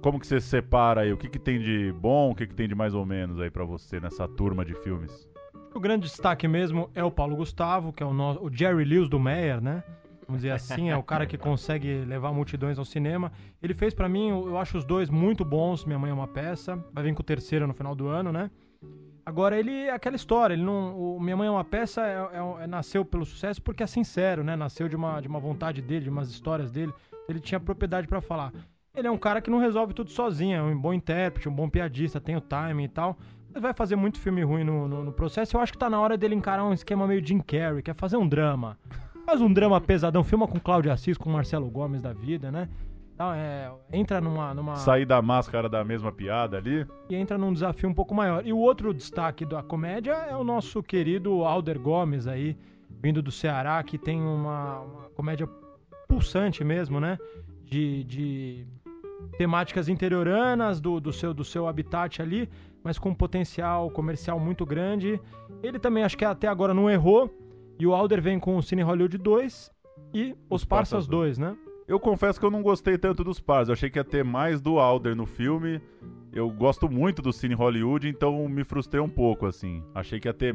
[0.00, 1.12] Como que você separa aí?
[1.12, 3.50] O que que tem de bom, o que que tem de mais ou menos aí
[3.50, 5.28] para você nessa turma de filmes?
[5.74, 8.44] O grande destaque mesmo é o Paulo Gustavo, que é o, no...
[8.44, 9.82] o Jerry Lewis do Meyer, né?
[10.28, 13.32] Vamos dizer assim, é o cara que consegue levar multidões ao cinema.
[13.62, 15.86] Ele fez para mim, eu acho os dois muito bons.
[15.86, 18.50] Minha Mãe é uma peça, vai vir com o terceiro no final do ano, né?
[19.24, 22.66] Agora ele, aquela história, ele não, o Minha Mãe é uma peça, é, é, é,
[22.66, 24.54] nasceu pelo sucesso porque é sincero, né?
[24.54, 26.92] Nasceu de uma, de uma vontade dele, de umas histórias dele.
[27.26, 28.52] Ele tinha propriedade para falar.
[28.94, 31.70] Ele é um cara que não resolve tudo sozinho, é um bom intérprete, um bom
[31.70, 33.16] piadista, tem o timing e tal.
[33.58, 35.56] Vai fazer muito filme ruim no, no, no processo.
[35.56, 37.94] Eu acho que tá na hora dele encarar um esquema meio Jim Carrey, que é
[37.94, 38.78] fazer um drama.
[39.28, 42.66] Faz um drama pesadão, filma com Cláudio Assis, com Marcelo Gomes da vida, né?
[43.12, 44.76] Então, é, entra numa, numa.
[44.76, 46.86] Sair da máscara da mesma piada ali.
[47.10, 48.40] E entra num desafio um pouco maior.
[48.46, 52.56] E o outro destaque da comédia é o nosso querido Alder Gomes aí,
[53.02, 55.46] vindo do Ceará, que tem uma, uma comédia
[56.08, 57.18] pulsante mesmo, né?
[57.66, 58.66] De, de
[59.36, 62.48] temáticas interioranas do, do, seu, do seu habitat ali,
[62.82, 65.20] mas com um potencial comercial muito grande.
[65.62, 67.30] Ele também acho que até agora não errou.
[67.78, 69.70] E o Alder vem com o Cine Hollywood 2
[70.12, 71.56] e Os, Os Parsas 2, né?
[71.86, 73.68] Eu confesso que eu não gostei tanto dos Parsas.
[73.68, 75.80] Eu achei que ia ter mais do Alder no filme.
[76.32, 79.82] Eu gosto muito do Cine Hollywood, então me frustrei um pouco, assim.
[79.94, 80.54] Achei que ia ter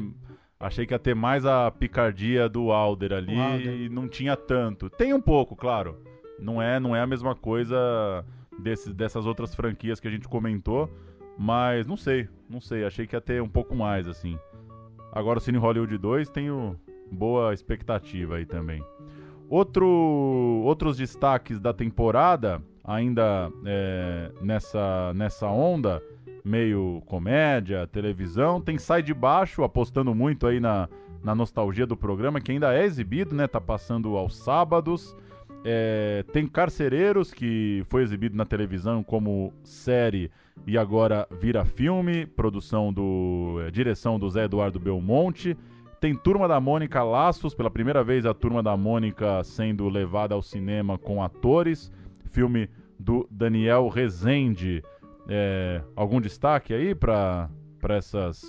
[0.58, 3.80] Achei que ia ter mais a picardia do Alder ali Alder.
[3.82, 4.88] e não tinha tanto.
[4.88, 5.98] Tem um pouco, claro.
[6.38, 8.24] Não é, não é a mesma coisa
[8.58, 10.88] desses, dessas outras franquias que a gente comentou,
[11.36, 12.84] mas não sei, não sei.
[12.84, 14.38] Achei que ia ter um pouco mais, assim.
[15.12, 16.78] Agora o Cine Hollywood 2 tenho
[17.10, 18.82] boa expectativa aí também.
[19.48, 19.86] Outro,
[20.64, 26.02] outros destaques da temporada, ainda é, nessa, nessa onda
[26.44, 28.60] meio comédia, televisão.
[28.60, 30.88] Tem Sai de Baixo, apostando muito aí na,
[31.22, 33.46] na nostalgia do programa, que ainda é exibido, né?
[33.46, 35.16] Tá passando aos sábados.
[35.64, 40.30] É, tem Carcereiros, que foi exibido na televisão como série
[40.66, 43.62] e agora vira filme, produção do.
[43.66, 45.56] É, direção do Zé Eduardo Belmonte.
[46.04, 50.42] Tem Turma da Mônica Laços, pela primeira vez a Turma da Mônica sendo levada ao
[50.42, 51.90] cinema com atores.
[52.30, 52.68] Filme
[53.00, 54.84] do Daniel Rezende.
[55.26, 57.48] É, algum destaque aí para
[57.88, 58.42] essas,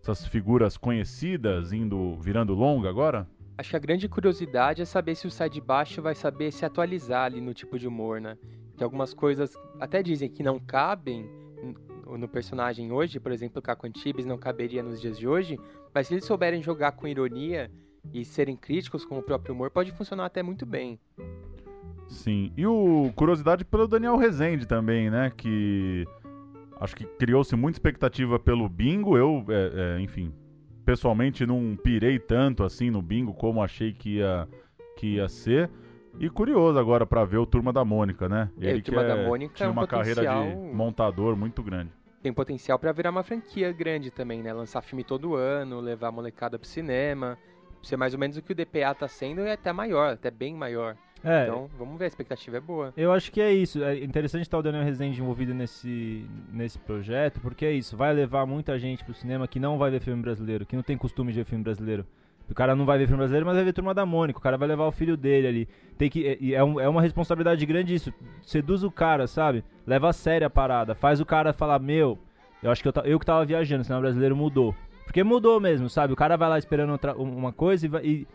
[0.00, 3.28] essas figuras conhecidas indo virando longa agora?
[3.58, 6.64] Acho que a grande curiosidade é saber se o Sai de Baixo vai saber se
[6.64, 8.38] atualizar ali no tipo de humor, né?
[8.78, 11.28] Que algumas coisas até dizem que não cabem
[12.16, 15.58] no personagem hoje, por exemplo, o Caco Antibes não caberia nos dias de hoje,
[15.98, 17.68] mas se eles souberem jogar com ironia
[18.14, 20.96] e serem críticos com o próprio humor, pode funcionar até muito bem.
[22.06, 22.52] Sim.
[22.56, 25.32] E o curiosidade pelo Daniel Rezende também, né?
[25.36, 26.06] Que
[26.80, 29.18] acho que criou-se muita expectativa pelo bingo.
[29.18, 30.32] Eu, é, é, enfim,
[30.84, 34.46] pessoalmente não pirei tanto assim no bingo como achei que ia,
[34.96, 35.68] que ia ser.
[36.20, 38.48] E curioso agora para ver o Turma da Mônica, né?
[38.60, 40.24] É, Ele o Turma é, da Mônica tinha é um uma potencial...
[40.24, 41.90] carreira de montador muito grande.
[42.22, 44.52] Tem potencial para virar uma franquia grande também, né?
[44.52, 47.38] Lançar filme todo ano, levar a molecada pro cinema.
[47.82, 50.54] Ser mais ou menos o que o DPA tá sendo e até maior, até bem
[50.54, 50.96] maior.
[51.22, 52.92] É, então, vamos ver, a expectativa é boa.
[52.96, 53.82] Eu acho que é isso.
[53.82, 57.96] É interessante estar o Daniel Rezende envolvido nesse, nesse projeto, porque é isso.
[57.96, 60.96] Vai levar muita gente pro cinema que não vai ver filme brasileiro, que não tem
[60.96, 62.06] costume de ver filme brasileiro.
[62.50, 64.38] O cara não vai ver filme brasileiro, mas vai ver Turma da Mônica.
[64.38, 65.68] O cara vai levar o filho dele ali.
[65.98, 68.12] Tem que, é, é, um, é uma responsabilidade grande isso.
[68.42, 69.62] Seduz o cara, sabe?
[69.86, 70.94] Leva a sério a parada.
[70.94, 72.18] Faz o cara falar, meu,
[72.62, 74.74] eu acho que eu, eu que tava viajando, o cinema brasileiro mudou.
[75.04, 76.12] Porque mudou mesmo, sabe?
[76.12, 78.26] O cara vai lá esperando outra, uma coisa e, vai, e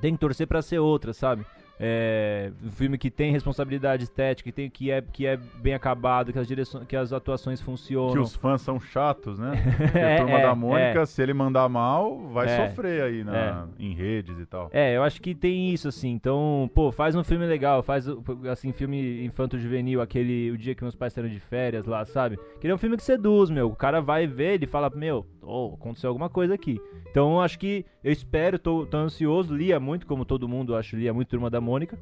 [0.00, 1.44] tem que torcer para ser outra, sabe?
[1.84, 6.32] É, um filme que tem responsabilidade estética, que, tem, que, é, que é bem acabado,
[6.32, 8.12] que as, direções, que as atuações funcionam.
[8.12, 9.52] Que os fãs são chatos, né?
[9.76, 11.06] Porque a turma é, da Mônica, é.
[11.06, 12.68] se ele mandar mal, vai é.
[12.68, 13.84] sofrer aí na, é.
[13.84, 14.70] em redes e tal.
[14.72, 16.10] É, eu acho que tem isso, assim.
[16.10, 18.06] Então, pô, faz um filme legal, faz,
[18.50, 22.38] assim, filme infanto-juvenil, aquele O Dia que Meus Pais Saíram de Férias lá, sabe?
[22.60, 23.68] Que é um filme que seduz, meu.
[23.68, 26.80] O cara vai ver, ele fala, meu, oh, aconteceu alguma coisa aqui.
[27.10, 31.12] Então, acho que eu espero, tô, tô ansioso, lia muito, como todo mundo, acho, lia
[31.12, 31.98] muito Turma da Mônica.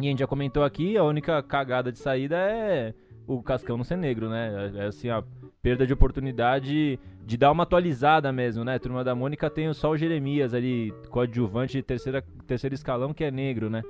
[0.00, 2.94] E a gente já comentou aqui, a única cagada de saída é
[3.28, 4.72] o Cascão não ser negro, né?
[4.74, 5.22] É, é assim, a
[5.60, 8.78] perda de oportunidade de dar uma atualizada mesmo, né?
[8.78, 13.30] Turma da Mônica tem só o Jeremias ali, coadjuvante de terceira, terceiro escalão, que é
[13.30, 13.82] negro, né?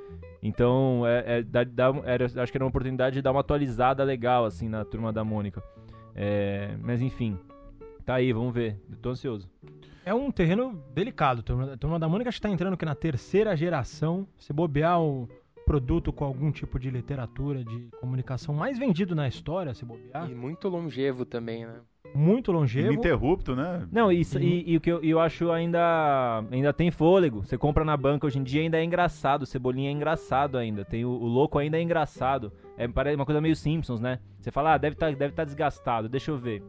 [0.43, 4.03] Então, é, é dá, dá, era, acho que era uma oportunidade de dar uma atualizada
[4.03, 5.63] legal, assim, na Turma da Mônica.
[6.17, 7.39] É, mas enfim,
[8.09, 8.81] tá aí, vamos ver.
[8.91, 9.47] Eu tô ansioso.
[10.03, 11.45] É um terreno delicado.
[11.71, 14.27] A Turma da Mônica está entrando aqui na terceira geração.
[14.39, 15.29] Se bobear o
[15.67, 20.31] produto com algum tipo de literatura, de comunicação mais vendido na história, se bobear.
[20.31, 21.81] E muito longevo também, né?
[22.15, 22.95] Muito longevo.
[22.95, 23.87] Ininterrupto, né?
[23.93, 27.45] Não, isso, e, e, o que eu, eu, acho ainda ainda tem fôlego.
[27.45, 29.45] Você compra na banca hoje em dia ainda é engraçado.
[29.45, 30.83] Cebolinha é engraçado ainda.
[30.83, 32.51] Tem o, o louco ainda é engraçado.
[32.79, 34.19] É parece uma coisa meio Simpsons, né?
[34.41, 36.09] Você fala, ah, deve estar tá, deve tá desgastado.
[36.09, 36.63] Deixa eu ver.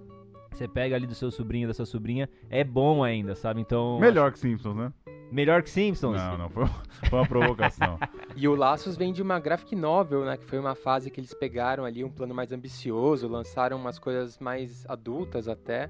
[0.52, 3.62] Você pega ali do seu sobrinho, da sua sobrinha, é bom ainda, sabe?
[3.62, 4.00] Então.
[4.00, 4.34] Melhor acho...
[4.34, 4.94] que Simpsons, né?
[5.32, 6.18] Melhor que Simpsons?
[6.18, 6.66] Não, não, foi,
[7.08, 8.00] foi uma provocação.
[8.36, 10.38] e o Laços vem de uma graphic novel, né?
[10.38, 14.40] Que foi uma fase que eles pegaram ali um plano mais ambicioso, lançaram umas coisas
[14.40, 15.90] mais adultas até,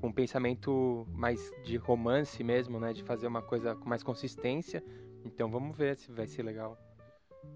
[0.00, 2.94] com um pensamento mais de romance mesmo, né?
[2.94, 4.82] De fazer uma coisa com mais consistência.
[5.26, 6.78] Então vamos ver se vai ser legal.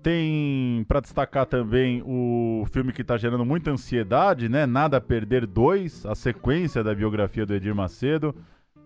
[0.03, 4.65] Tem para destacar também o filme que está gerando muita ansiedade, né?
[4.65, 8.35] Nada a Perder 2, a sequência da biografia do Edir Macedo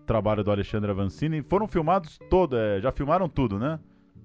[0.05, 1.41] trabalho do Alexandre Avancini.
[1.41, 3.79] Foram filmados todo, é, já filmaram tudo, né?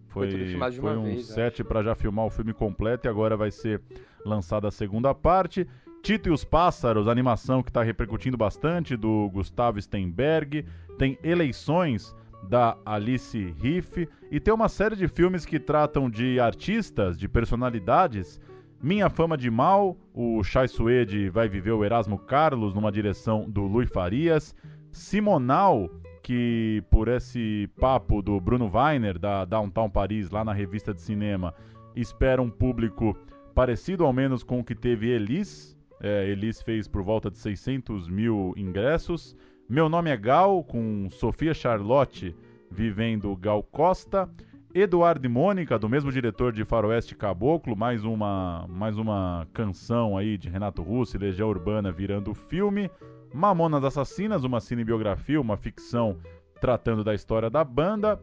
[0.08, 3.50] Foi, foi, foi um vez, set para já filmar o filme completo e agora vai
[3.50, 3.80] ser
[4.24, 5.66] lançada a segunda parte.
[6.02, 10.64] Tito e os Pássaros, animação que está repercutindo bastante, do Gustavo Steinberg.
[10.96, 14.08] Tem Eleições, da Alice Riff.
[14.30, 18.40] E tem uma série de filmes que tratam de artistas, de personalidades
[18.80, 23.62] Minha Fama de Mal, o Chai Suede vai viver o Erasmo Carlos numa direção do
[23.62, 24.54] Luiz Farias.
[24.92, 25.90] Simonal,
[26.22, 31.52] que por esse papo do Bruno Weiner, da Downtown Paris, lá na revista de cinema,
[31.96, 33.16] espera um público
[33.52, 35.76] parecido ao menos com o que teve Elis.
[36.00, 39.34] É, Elis fez por volta de 600 mil ingressos.
[39.70, 42.34] Meu nome é Gal, com Sofia Charlotte
[42.70, 44.26] vivendo Gal Costa.
[44.74, 50.38] Eduardo e Mônica, do mesmo diretor de Faroeste Caboclo, mais uma, mais uma canção aí
[50.38, 52.90] de Renato Russo e Legião Urbana virando filme.
[53.34, 56.16] Mamonas Assassinas, uma cinebiografia, uma ficção
[56.62, 58.18] tratando da história da banda.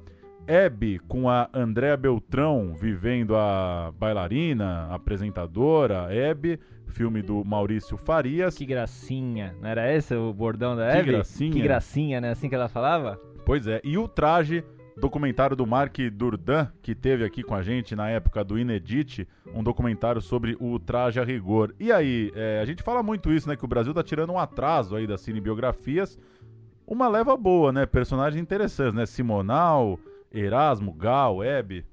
[0.48, 6.60] Hebe com a Andréa Beltrão vivendo a bailarina, apresentadora, Hebe,
[6.96, 8.56] filme do Maurício Farias.
[8.56, 11.04] Que gracinha, não era esse o bordão da Hebe?
[11.04, 11.52] Que gracinha.
[11.52, 12.32] Que gracinha, né?
[12.32, 13.20] Assim que ela falava?
[13.46, 14.64] Pois é, e o traje
[14.98, 19.62] documentário do Mark Durdan, que teve aqui com a gente na época do Inedit, um
[19.62, 21.76] documentário sobre o traje a rigor.
[21.78, 23.58] E aí, é, a gente fala muito isso, né?
[23.58, 26.18] Que o Brasil tá tirando um atraso aí das cinebiografias.
[26.88, 27.86] Uma leva boa, né?
[27.86, 29.06] Personagens interessantes, né?
[29.06, 30.00] Simonal,
[30.32, 31.86] Erasmo, Gal, Hebe.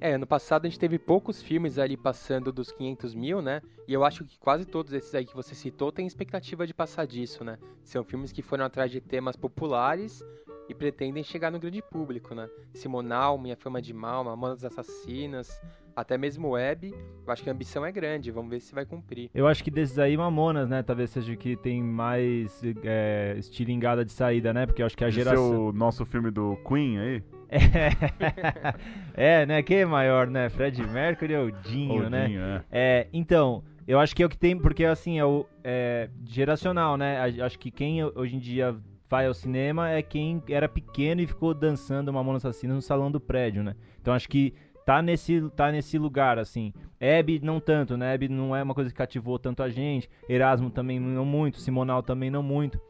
[0.00, 3.60] É, ano passado a gente teve poucos filmes ali passando dos 500 mil, né?
[3.86, 7.06] E eu acho que quase todos esses aí que você citou têm expectativa de passar
[7.06, 7.58] disso, né?
[7.84, 10.24] São filmes que foram atrás de temas populares
[10.70, 12.48] e pretendem chegar no grande público, né?
[12.72, 15.60] Simonal, Minha Fama de Mal, Mamonas Assassinas,
[15.94, 16.94] até mesmo Web,
[17.26, 19.28] eu acho que a ambição é grande, vamos ver se vai cumprir.
[19.34, 20.82] Eu acho que desses aí, Mamonas, né?
[20.82, 24.64] Talvez seja o que tem mais é, estilingada de saída, né?
[24.64, 25.54] Porque eu acho que a Esse geração...
[25.54, 27.22] é o nosso filme do Queen aí?
[29.14, 29.62] É, né?
[29.62, 30.48] Quem é maior, né?
[30.48, 32.30] Fred Mercury ou Dinho, né?
[32.32, 32.62] É.
[32.70, 36.96] É, então, eu acho que é o que tem, porque assim, é o é, geracional,
[36.96, 37.20] né?
[37.42, 38.76] Acho que quem hoje em dia
[39.08, 43.20] vai ao cinema é quem era pequeno e ficou dançando Mamona Assassina no salão do
[43.20, 43.74] prédio, né?
[44.00, 44.54] Então acho que
[44.86, 46.72] tá nesse, tá nesse lugar, assim.
[46.98, 48.14] Hebe não tanto, né?
[48.14, 50.08] Hebe não é uma coisa que cativou tanto a gente.
[50.28, 52.80] Erasmo também não muito, Simonal também não muito.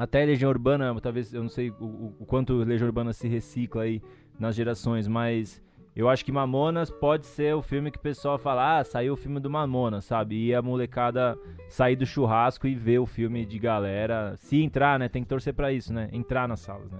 [0.00, 4.00] Até Legião Urbana, talvez, eu não sei o, o- quanto Legião Urbana se recicla aí
[4.38, 5.62] nas gerações, mas
[5.94, 9.16] eu acho que Mamonas pode ser o filme que o pessoal fala, ah, saiu o
[9.16, 10.46] filme do Mamonas, sabe?
[10.46, 11.36] E a molecada
[11.68, 14.36] sair do churrasco e ver o filme de galera.
[14.38, 15.06] Se entrar, né?
[15.06, 16.08] Tem que torcer pra isso, né?
[16.12, 16.98] Entrar nas salas, né?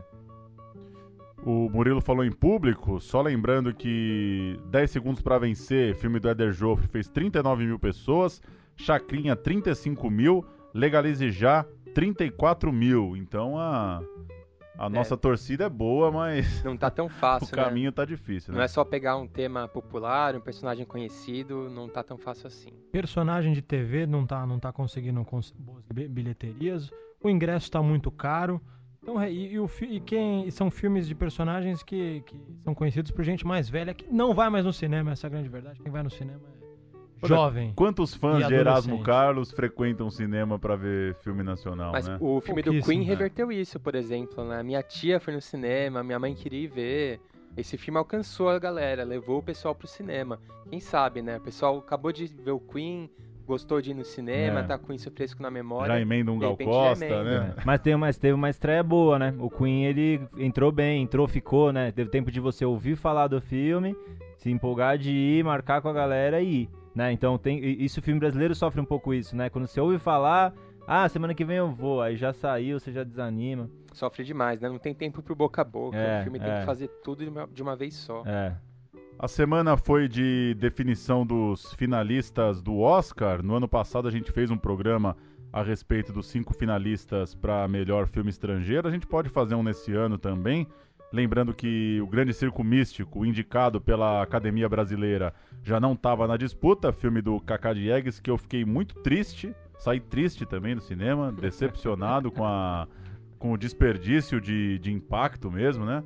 [1.42, 6.52] O Murilo falou em público, só lembrando que 10 Segundos pra Vencer, filme do Eder
[6.52, 8.42] Joffre, fez 39 mil pessoas,
[8.76, 10.44] Chacrinha 35 mil,
[10.74, 11.64] Legalize Já
[11.94, 13.16] 34 mil.
[13.16, 14.02] Então a,
[14.78, 17.64] a nossa torcida é boa, mas Não tá tão o fácil, né?
[17.64, 18.64] caminho tá difícil, Não né?
[18.64, 22.70] é só pegar um tema popular, um personagem conhecido, não tá tão fácil assim.
[22.92, 26.90] Personagem de TV não tá, não tá conseguindo cons- boas bi- bilheterias.
[27.22, 28.60] O ingresso tá muito caro.
[29.02, 32.74] Então, é, e, e o e quem e são filmes de personagens que, que são
[32.74, 35.48] conhecidos por gente mais velha que não vai mais no cinema, essa é a grande
[35.48, 35.80] verdade.
[35.80, 36.59] Quem vai no cinema é
[37.28, 37.72] jovem.
[37.74, 39.02] Quantos fãs de Erasmo.
[39.02, 42.16] Carlos frequentam o cinema pra ver filme nacional, Mas né?
[42.20, 43.04] o filme do Queen né?
[43.06, 44.62] reverteu isso, por exemplo, né?
[44.62, 47.20] Minha tia foi no cinema, minha mãe queria ir ver.
[47.56, 50.38] Esse filme alcançou a galera, levou o pessoal pro cinema.
[50.68, 51.36] Quem sabe, né?
[51.36, 53.10] O pessoal acabou de ver o Queen,
[53.44, 54.62] gostou de ir no cinema, É.
[54.62, 55.92] tá com isso fresco na memória.
[55.94, 57.24] Já emenda um Gal Costa, emenda.
[57.24, 57.54] né?
[57.58, 57.62] É.
[57.66, 59.34] Mas, tem, mas teve uma estreia boa, né?
[59.38, 61.90] O Queen, ele entrou bem, entrou, ficou, né?
[61.90, 63.96] Teve tempo de você ouvir falar do filme,
[64.36, 67.12] se empolgar de ir, marcar com a galera e ir, né?
[67.12, 69.48] Então, tem, isso o filme brasileiro sofre um pouco isso, né?
[69.48, 70.52] Quando você ouve falar,
[70.86, 73.70] ah, semana que vem eu vou, aí já saiu, você já desanima.
[73.94, 74.68] Sofre demais, né?
[74.68, 75.96] Não tem tempo pro boca a boca.
[75.96, 76.60] É, o filme tem é.
[76.60, 78.22] que fazer tudo de uma, de uma vez só.
[78.26, 78.54] É.
[79.18, 83.42] A semana foi de definição dos finalistas do Oscar.
[83.42, 85.16] No ano passado a gente fez um programa
[85.50, 88.86] a respeito dos cinco finalistas para melhor filme estrangeiro.
[88.86, 90.66] A gente pode fazer um nesse ano também.
[91.12, 96.92] Lembrando que o Grande Circo Místico, indicado pela Academia Brasileira, já não estava na disputa.
[96.92, 99.54] Filme do Kaká Diegues, que eu fiquei muito triste.
[99.78, 102.86] Saí triste também do cinema, decepcionado com, a,
[103.38, 106.04] com o desperdício de, de impacto mesmo, né?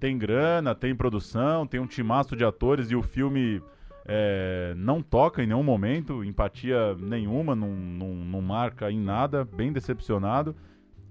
[0.00, 3.62] tem grana, tem produção, tem um timaço de atores e o filme
[4.06, 9.70] é, não toca em nenhum momento, empatia nenhuma, não, não, não marca em nada, bem
[9.70, 10.56] decepcionado.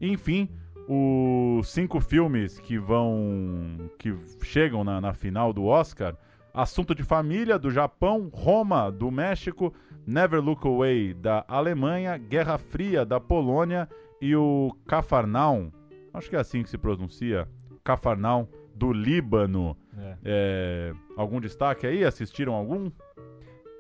[0.02, 0.50] Enfim,
[0.92, 3.92] os cinco filmes que vão.
[4.00, 4.12] que
[4.44, 6.16] chegam na, na final do Oscar.
[6.52, 9.72] Assunto de Família, do Japão, Roma, do México,
[10.06, 13.88] Never Look Away, da Alemanha, Guerra Fria, da Polônia
[14.20, 15.72] e o Cafarnaum,
[16.12, 17.48] acho que é assim que se pronuncia,
[17.84, 19.78] Cafarnaum, do Líbano.
[19.96, 20.18] É.
[20.26, 22.04] É, algum destaque aí?
[22.04, 22.90] Assistiram algum?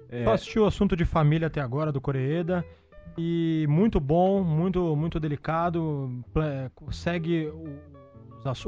[0.09, 2.63] É, Só assisti o assunto de família até agora do Coreeda
[3.17, 6.09] e muito bom, muito muito delicado,
[6.91, 7.65] segue o,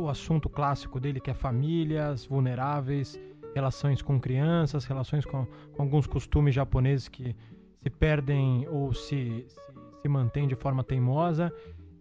[0.01, 3.19] o assunto clássico dele que é famílias vulneráveis
[3.55, 7.35] relações com crianças, relações com, com alguns costumes japoneses que
[7.83, 11.51] se perdem ou se, se, se mantêm de forma teimosa.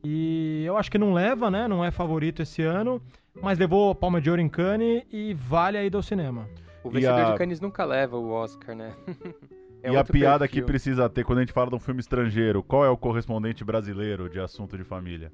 [0.04, 1.66] E eu acho que não leva, né?
[1.68, 3.02] Não é favorito esse ano,
[3.42, 6.48] mas levou a Palma de Ouro em Cannes e vale a ida ao cinema.
[6.84, 8.94] O vencedor a- de Cannes nunca leva o Oscar, né?
[9.82, 10.66] É e a piada que perfil.
[10.66, 14.28] precisa ter quando a gente fala de um filme estrangeiro, qual é o correspondente brasileiro
[14.28, 15.30] de assunto de família?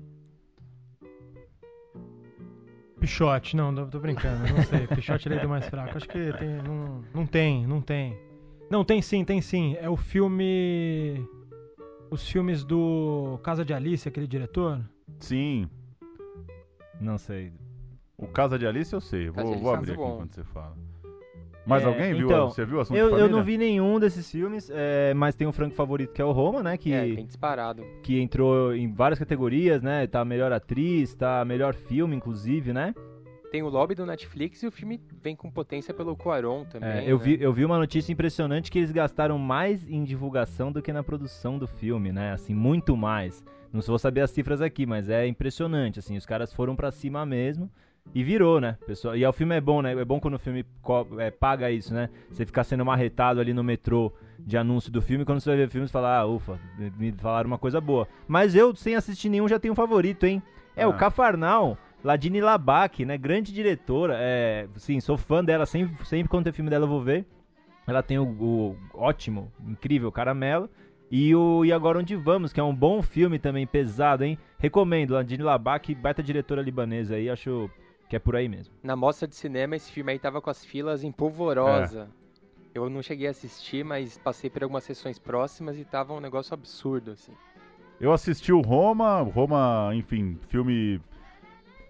[3.00, 4.86] Pichote, não, tô brincando, não sei.
[4.86, 5.96] Pichote é do mais fraco.
[5.96, 6.62] Acho que tem.
[6.62, 8.16] Não, não tem, não tem.
[8.70, 9.76] Não, tem sim, tem sim.
[9.78, 11.24] É o filme.
[12.10, 14.80] Os filmes do Casa de Alice, aquele diretor.
[15.18, 15.68] Sim,
[17.00, 17.52] Não sei.
[18.16, 20.14] o Casa de Alice eu sei, vou, vou Alice abrir aqui é bom.
[20.14, 20.76] enquanto você fala.
[21.66, 22.26] Mais É, alguém viu?
[22.26, 25.34] então, Você viu o assunto Eu, de eu não vi nenhum desses filmes, é, mas
[25.34, 26.76] tem um franco favorito que é o Roma, né?
[26.76, 27.84] Que, É, bem disparado.
[28.02, 30.06] que entrou em várias categorias, né?
[30.06, 32.94] Tá melhor atriz, tá melhor filme, inclusive, né?
[33.50, 36.88] Tem o lobby do Netflix e o filme vem com potência pelo Cuarón também.
[36.88, 37.24] É, eu, né?
[37.24, 41.02] vi, eu vi uma notícia impressionante que eles gastaram mais em divulgação do que na
[41.02, 42.32] produção do filme, né?
[42.32, 43.44] Assim, muito mais.
[43.72, 47.26] Não vou saber as cifras aqui, mas é impressionante, assim, os caras foram pra cima
[47.26, 47.70] mesmo
[48.14, 48.76] e virou, né?
[48.86, 49.92] Pessoal, e o filme é bom, né?
[49.92, 50.64] É bom quando o filme
[51.18, 52.08] é, paga isso, né?
[52.30, 55.68] Você ficar sendo marretado ali no metrô de anúncio do filme, quando você vai ver
[55.68, 56.58] o filme, você fala, ah, ufa,
[56.98, 58.06] me- falaram uma coisa boa.
[58.26, 60.42] Mas eu, sem assistir nenhum, já tenho um favorito, hein?
[60.74, 60.88] É Ah.
[60.88, 63.18] o Cafarnal, Ladine Labak, né?
[63.18, 64.14] Grande diretora.
[64.18, 67.26] É, sim, sou fã dela, sempre, sempre quando tem filme dela eu vou ver.
[67.86, 70.68] Ela tem o, o ótimo, incrível Caramelo.
[71.10, 74.36] E o E Agora Onde Vamos, que é um bom filme também, pesado, hein?
[74.58, 77.70] Recomendo, Ladine Labak, baita diretora libanesa aí, acho
[78.08, 78.74] que é por aí mesmo.
[78.82, 82.08] Na mostra de cinema, esse filme aí tava com as filas em polvorosa.
[82.22, 82.26] É.
[82.78, 86.52] Eu não cheguei a assistir, mas passei por algumas sessões próximas e tava um negócio
[86.52, 87.32] absurdo, assim.
[87.98, 91.00] Eu assisti o Roma, o Roma, enfim, filme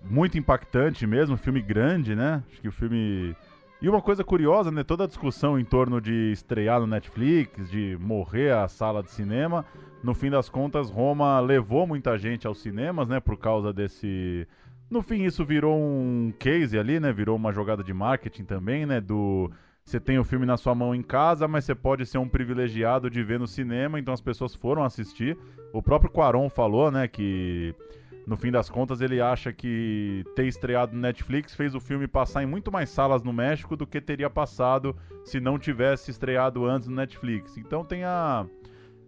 [0.03, 2.43] muito impactante mesmo, filme grande, né?
[2.49, 3.35] Acho que o filme.
[3.83, 4.85] E uma coisa curiosa, né?
[4.85, 9.65] Toda a discussão em torno de estrear no Netflix, de morrer a sala de cinema.
[10.03, 13.19] No fim das contas, Roma levou muita gente aos cinemas, né?
[13.19, 14.47] Por causa desse.
[14.91, 17.13] No fim, isso virou um case ali, né?
[17.13, 19.01] Virou uma jogada de marketing também, né?
[19.01, 19.51] Do.
[19.85, 23.09] Você tem o filme na sua mão em casa, mas você pode ser um privilegiado
[23.09, 25.39] de ver no cinema, então as pessoas foram assistir.
[25.73, 27.73] O próprio Quaron falou, né, que
[28.27, 32.43] no fim das contas ele acha que ter estreado no Netflix fez o filme passar
[32.43, 36.89] em muito mais salas no México do que teria passado se não tivesse estreado antes
[36.89, 37.57] no Netflix.
[37.57, 38.45] Então tem a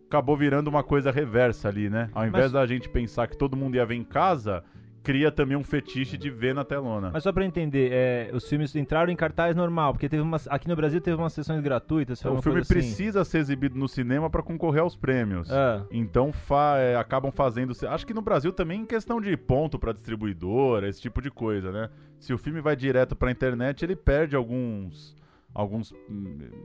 [0.07, 2.09] acabou virando uma coisa reversa ali, né?
[2.15, 4.63] Ao invés Mas- da gente pensar que todo mundo ia ver em casa,
[5.09, 7.09] cria também um fetiche de ver na telona.
[7.11, 10.69] Mas só pra entender, é, os filmes entraram em cartaz normal, porque teve umas, aqui
[10.69, 12.21] no Brasil teve umas sessões gratuitas.
[12.21, 12.75] foi o filme assim.
[12.75, 15.51] precisa ser exibido no cinema para concorrer aos prêmios.
[15.51, 17.73] Ah, Então fa- é, acabam fazendo.
[17.89, 21.73] Acho que no Brasil também em questão de ponto pra distribuidora, esse tipo de coisa,
[21.73, 21.89] né?
[22.19, 25.17] Se o filme vai direto pra internet, ele perde alguns.
[25.55, 25.93] Alguns.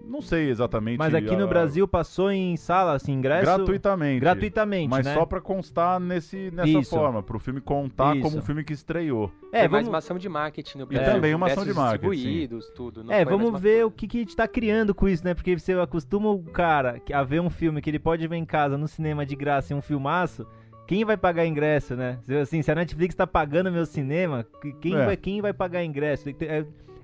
[0.05, 0.97] Não sei exatamente.
[0.99, 3.43] mas aqui no a- Brasil passou em sala, assim, ingresso...
[3.45, 4.19] Gratuitamente.
[4.19, 5.13] Gratuitamente, Mas né?
[5.15, 6.89] só pra constar nesse, nessa Isso.
[6.91, 8.37] forma, pro filme contar como Isso.
[8.37, 9.31] um filme que estreou.
[9.51, 9.87] É, Foi mais vamos...
[9.87, 11.13] uma ação de marketing no E Brasil.
[11.13, 13.03] também uma ação de marketing, distribuídos, tudo.
[13.03, 13.85] não É, a vamos ver coisa.
[13.87, 15.33] o que, que a gente tá criando com isso, né?
[15.33, 18.77] Porque você acostuma o cara a ver um filme que ele pode ver em casa,
[18.77, 20.45] no cinema de graça, em um filmaço.
[20.85, 22.19] Quem vai pagar ingresso, né?
[22.25, 25.05] Se, assim, se a Netflix tá pagando meu cinema, que- quem, É.
[25.05, 26.25] vai, quem vai pagar ingresso?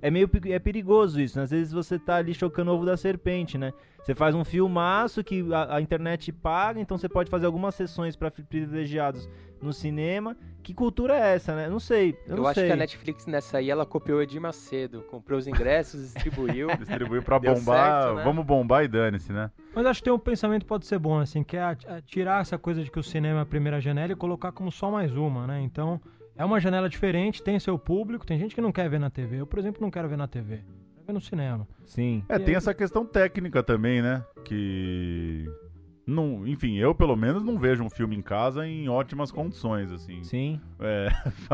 [0.01, 1.43] É, meio é perigoso isso, né?
[1.43, 3.73] Às vezes você tá ali chocando o ovo da serpente, né?
[4.01, 8.15] Você faz um filmaço que a, a internet paga, então você pode fazer algumas sessões
[8.15, 9.29] para privilegiados
[9.61, 10.37] no cinema.
[10.63, 11.67] Que cultura é essa, né?
[11.69, 12.11] Não sei.
[12.25, 12.67] Eu, Eu, não acho sei.
[12.67, 15.01] que a Netflix nessa aí, ela copiou o Edir Macedo.
[15.01, 16.67] Comprou os ingressos, distribuiu.
[16.79, 18.03] Distribuiu pra Deu bombar.
[18.03, 18.23] certo, né?
[18.23, 19.51] Vamos bombar e dane-se, né?
[19.75, 22.01] Mas acho que tem um pensamento que pode ser bom, assim, que é a- a
[22.01, 24.89] tirar essa coisa de que o cinema é a primeira janela e colocar como só
[24.89, 25.61] mais uma, né?
[25.61, 25.99] Então,
[26.39, 29.41] é uma janela diferente, tem seu público, tem gente que não quer ver na TV.
[29.41, 30.57] Eu, por exemplo, não quero ver na TV.
[30.95, 31.67] Quero ver no cinema.
[31.85, 32.23] Sim.
[32.29, 34.23] É, E tem aí- essa questão técnica também, né?
[34.45, 35.45] Que.
[36.07, 40.23] Não, enfim, eu pelo menos não vejo um filme em casa em ótimas condições, assim.
[40.23, 40.59] Sim.
[40.79, 41.09] É,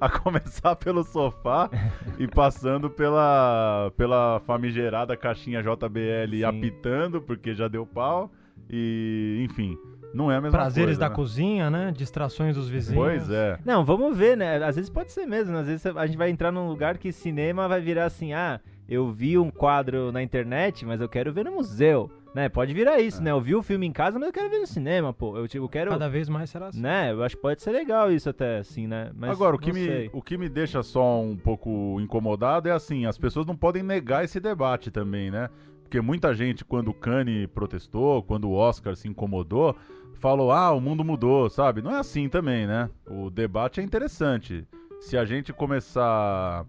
[0.00, 1.70] a a começar pelo sofá
[2.18, 6.44] e passando pela, pela famigerada caixinha JBL Sim.
[6.44, 8.32] apitando, porque já deu pau.
[8.68, 9.78] E, enfim,
[10.14, 11.00] não é a mesma Prazeres coisa.
[11.00, 11.14] da né?
[11.14, 11.92] cozinha, né?
[11.96, 13.02] Distrações dos vizinhos.
[13.02, 13.58] Pois é.
[13.64, 14.56] Não, vamos ver, né?
[14.64, 15.52] Às vezes pode ser mesmo.
[15.54, 15.60] né?
[15.60, 19.10] Às vezes a gente vai entrar num lugar que cinema vai virar assim: ah, eu
[19.10, 22.10] vi um quadro na internet, mas eu quero ver no museu.
[22.34, 22.46] Né?
[22.48, 23.24] Pode virar isso, É.
[23.24, 23.30] né?
[23.30, 25.36] Eu vi o filme em casa, mas eu quero ver no cinema, pô.
[25.36, 25.90] Eu, tipo, quero.
[25.90, 26.80] Cada vez mais será assim.
[26.80, 27.10] Né?
[27.10, 29.10] Eu acho que pode ser legal isso até, assim, né?
[29.16, 30.10] Mas Agora, o que, me, sei.
[30.12, 34.24] o que me deixa só um pouco incomodado é assim, as pessoas não podem negar
[34.24, 35.48] esse debate também, né?
[35.88, 39.74] Porque muita gente, quando o Kanye protestou, quando o Oscar se incomodou,
[40.20, 41.80] falou, ah, o mundo mudou, sabe?
[41.80, 42.90] Não é assim também, né?
[43.06, 44.68] O debate é interessante.
[45.00, 46.66] Se a gente começar...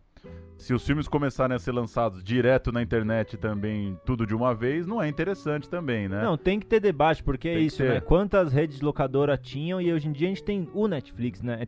[0.59, 4.85] se os filmes começarem a ser lançados direto na internet também, tudo de uma vez,
[4.85, 6.21] não é interessante também, né?
[6.21, 8.01] Não, tem que ter debate, porque é Tem que isso, né?
[8.01, 11.61] Quantas redes locadoras tinham e hoje em dia a gente tem o Netflix, né?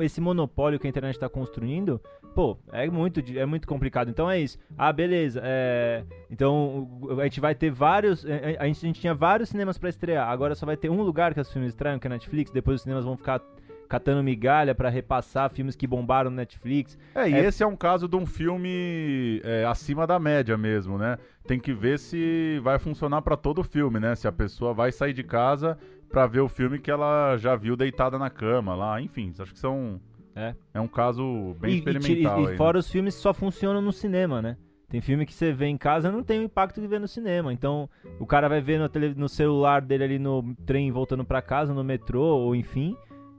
[0.00, 2.00] Esse, monopólio que a internet está construindo,
[2.34, 4.08] pô, é muito, é muito complicado.
[4.08, 4.58] Então é isso.
[4.78, 5.40] Ah, beleza.
[5.44, 6.88] é, Então
[7.20, 8.24] a gente vai ter vários.
[8.24, 10.26] é, A gente, a gente tinha vários cinemas para estrear.
[10.26, 12.50] Agora só vai ter um lugar que os filmes estreiam, que é a Netflix.
[12.50, 13.42] Depois os cinemas vão ficar
[13.88, 16.98] catando migalha para repassar filmes que bombaram no Netflix.
[17.14, 20.98] É, e É- esse é um caso de um filme é, acima da média mesmo,
[20.98, 21.16] né?
[21.46, 24.14] Tem que ver se vai funcionar pra todo filme, né?
[24.14, 25.78] Se a pessoa vai sair de casa
[26.10, 29.58] pra ver o filme que ela já viu deitada na cama lá, enfim, acho que
[29.58, 30.00] são
[30.34, 30.54] É.
[30.74, 32.56] é um caso bem e, e experimental e- e aí, né?
[32.56, 34.56] fora os filmes que só funcionam no cinema, né?
[34.90, 37.52] Tem filme que você vê em casa não tem o impacto que vê no cinema.
[37.52, 41.42] Então, o cara vai ver no, tele- no celular dele ali no trem voltando pra
[41.42, 42.96] casa, no metrô, ou enfim,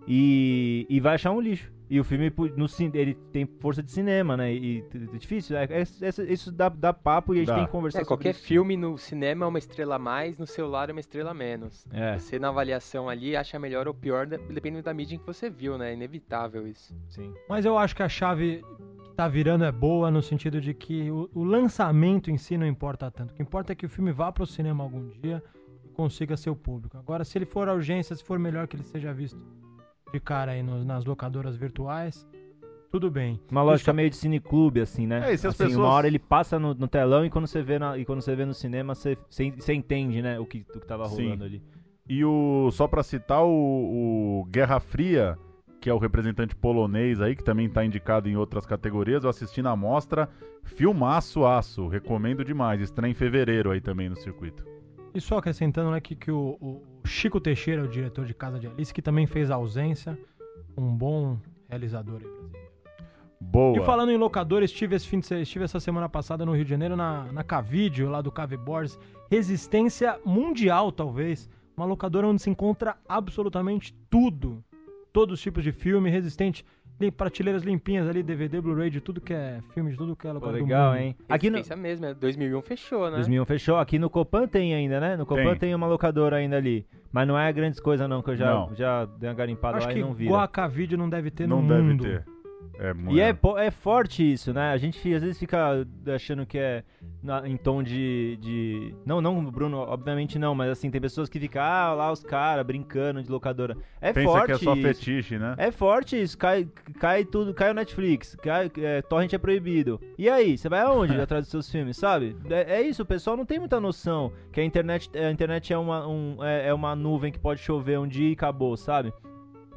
[0.09, 1.71] e, e vai achar um lixo.
[1.91, 4.53] E o filme, no, ele tem força de cinema, né?
[4.53, 5.57] E é difícil.
[5.57, 7.55] É, é- é- isso dá, dá papo e a gente Dá.
[7.55, 8.43] tem que conversar É, sobre qualquer isso.
[8.43, 11.87] filme no cinema é uma estrela a mais, no celular é uma estrela a menos.
[11.91, 15.25] É, Você na avaliação ali acha melhor ou pior, de- dependendo da mídia em que
[15.25, 15.89] você viu, né?
[15.89, 16.93] É inevitável isso.
[17.07, 17.33] sim.
[17.47, 18.61] Mas eu acho que a chave
[19.03, 22.67] que tá virando é boa no sentido de que o, o lançamento em si não
[22.67, 23.31] importa tanto.
[23.31, 25.41] O que importa é que o filme vá pro cinema algum dia
[25.83, 26.95] e consiga seu público.
[26.99, 29.39] Agora, se ele for a urgência, se for melhor que ele seja visto
[30.11, 32.27] de cara aí nos- nas locadoras virtuais,
[32.91, 33.39] tudo bem.
[33.51, 35.29] Uma lógica meio de cineclube, assim, né?
[35.29, 37.45] É, e se as assim, pessoas- Uma hora ele passa no, no telão e quando
[37.47, 40.39] você vê, na- e quando você vê no cinema, você, você, você entende, né?
[40.39, 41.23] O que, o que tava Sim.
[41.25, 41.61] rolando ali.
[42.07, 43.49] E o só pra citar o,
[44.41, 45.37] o Guerra Fria,
[45.79, 49.61] que é o representante polonês aí, que também está indicado em outras categorias, eu assisti
[49.61, 50.27] na mostra,
[50.63, 54.65] filmaço aço, recomendo demais, estreia em fevereiro aí também no circuito.
[55.13, 58.67] E só acrescentando né, que, que o, o Chico Teixeira, o diretor de Casa de
[58.67, 60.17] Alice, que também fez ausência,
[60.77, 61.37] um bom
[61.67, 62.69] realizador aí brasileiro.
[63.41, 63.77] Boa.
[63.77, 66.69] E falando em locador, estive, esse fim de estive essa semana passada no Rio de
[66.71, 68.99] Janeiro, na, na Cavídeo, lá do Cave Borges.
[69.31, 71.49] Resistência mundial, talvez.
[71.77, 74.61] Uma locadora onde se encontra absolutamente tudo.
[75.13, 76.65] Todos os tipos de filme, resistente.
[76.99, 80.29] Lim- Prateleiras limpinhas ali, DVD, Blu-ray, de tudo que é filme, de tudo que é
[80.29, 81.01] Pô, locadora legal, do mundo.
[81.05, 81.15] hein?
[81.29, 83.15] Aqui no, mesmo, é 2001 fechou, né?
[83.17, 83.77] 2001 fechou.
[83.77, 85.15] Aqui no Copan tem ainda, né?
[85.15, 85.55] No Copan Tem.
[85.59, 86.85] tem, uma locadora ainda ali.
[87.11, 88.75] Mas não é grandes coisas não, que eu já, Não.
[88.75, 90.29] já dei uma garimpada Acho lá que e não vira.
[90.29, 92.03] igual a Cavídeo não deve ter Não no deve mundo.
[92.03, 92.23] ter.
[92.79, 93.15] É muito.
[93.17, 93.35] E é,
[93.65, 94.71] é forte isso, né?
[94.71, 96.83] A gente às vezes fica achando que é
[97.21, 98.95] na- em tom de, de.
[99.05, 102.65] Não, não, Bruno, obviamente não, mas assim, tem pessoas que ficam, ah, lá os caras
[102.65, 103.75] brincando de locadora.
[104.01, 104.81] É Pensa forte que é só isso.
[104.81, 105.55] fetiche, né?
[105.57, 106.67] É forte isso, cai,
[106.99, 109.99] cai tudo, cai o Netflix, cai, é, torrent é proibido.
[110.17, 112.35] E aí, você vai aonde atrás dos seus filmes, sabe?
[112.49, 115.77] É, é isso, o pessoal não tem muita noção que a internet, a internet é,
[115.77, 119.11] uma, um- é, é uma nuvem que pode chover um dia e acabou, sabe?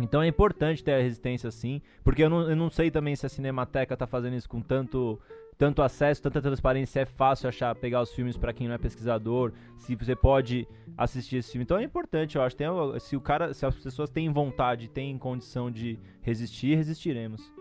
[0.01, 3.27] Então é importante ter a resistência assim, porque eu não, eu não sei também se
[3.27, 5.21] a Cinemateca tá fazendo isso com tanto
[5.59, 9.53] tanto acesso, tanta transparência, é fácil achar, pegar os filmes pra quem não é pesquisador,
[9.77, 10.67] se você pode
[10.97, 11.63] assistir esse filme.
[11.63, 12.67] Então é importante, eu acho, tem,
[12.99, 17.53] se o cara, se as pessoas têm vontade, têm condição de resistir, resistiremos.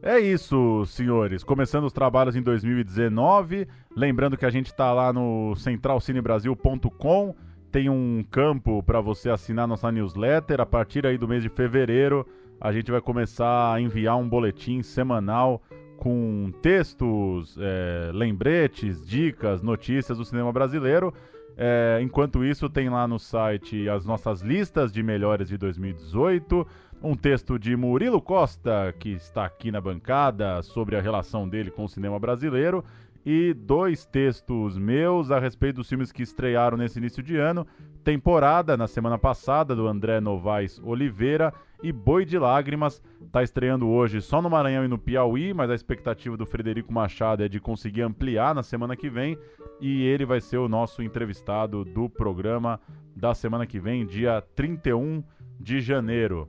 [0.00, 1.44] É isso, senhores.
[1.44, 3.68] Começando os trabalhos em 2019.
[3.94, 7.36] Lembrando que a gente está lá no centralcinebrasil.com.
[7.72, 10.60] Tem um campo para você assinar nossa newsletter.
[10.60, 12.26] A partir aí do mês de fevereiro,
[12.60, 15.62] a gente vai começar a enviar um boletim semanal
[15.96, 21.14] com textos, é, lembretes, dicas, notícias do cinema brasileiro.
[21.56, 26.66] É, enquanto isso, tem lá no site as nossas listas de melhores de 2018.
[27.02, 31.84] Um texto de Murilo Costa, que está aqui na bancada, sobre a relação dele com
[31.84, 32.84] o cinema brasileiro.
[33.24, 37.66] E dois textos meus a respeito dos filmes que estrearam nesse início de ano.
[38.02, 41.52] Temporada, na semana passada, do André Novaes Oliveira.
[41.82, 45.74] E Boi de Lágrimas, está estreando hoje só no Maranhão e no Piauí, mas a
[45.74, 49.36] expectativa do Frederico Machado é de conseguir ampliar na semana que vem.
[49.80, 52.80] E ele vai ser o nosso entrevistado do programa
[53.16, 55.24] da semana que vem, dia 31
[55.58, 56.48] de janeiro.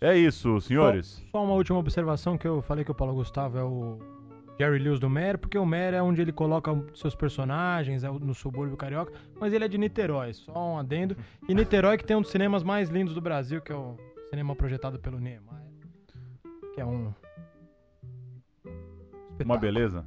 [0.00, 1.06] É isso, senhores.
[1.06, 3.98] Só, só uma última observação que eu falei que o Paulo Gustavo é o
[4.58, 8.34] Jerry Lewis do Mer, porque o Mer é onde ele coloca seus personagens, é no
[8.34, 11.16] subúrbio carioca, mas ele é de Niterói, só um adendo.
[11.48, 13.96] E Niterói que tem um dos cinemas mais lindos do Brasil, que é o
[14.30, 15.42] cinema projetado pelo Niemeyer,
[16.74, 17.12] que é um
[18.64, 18.74] Uma
[19.30, 19.58] espetáculo.
[19.60, 20.06] beleza.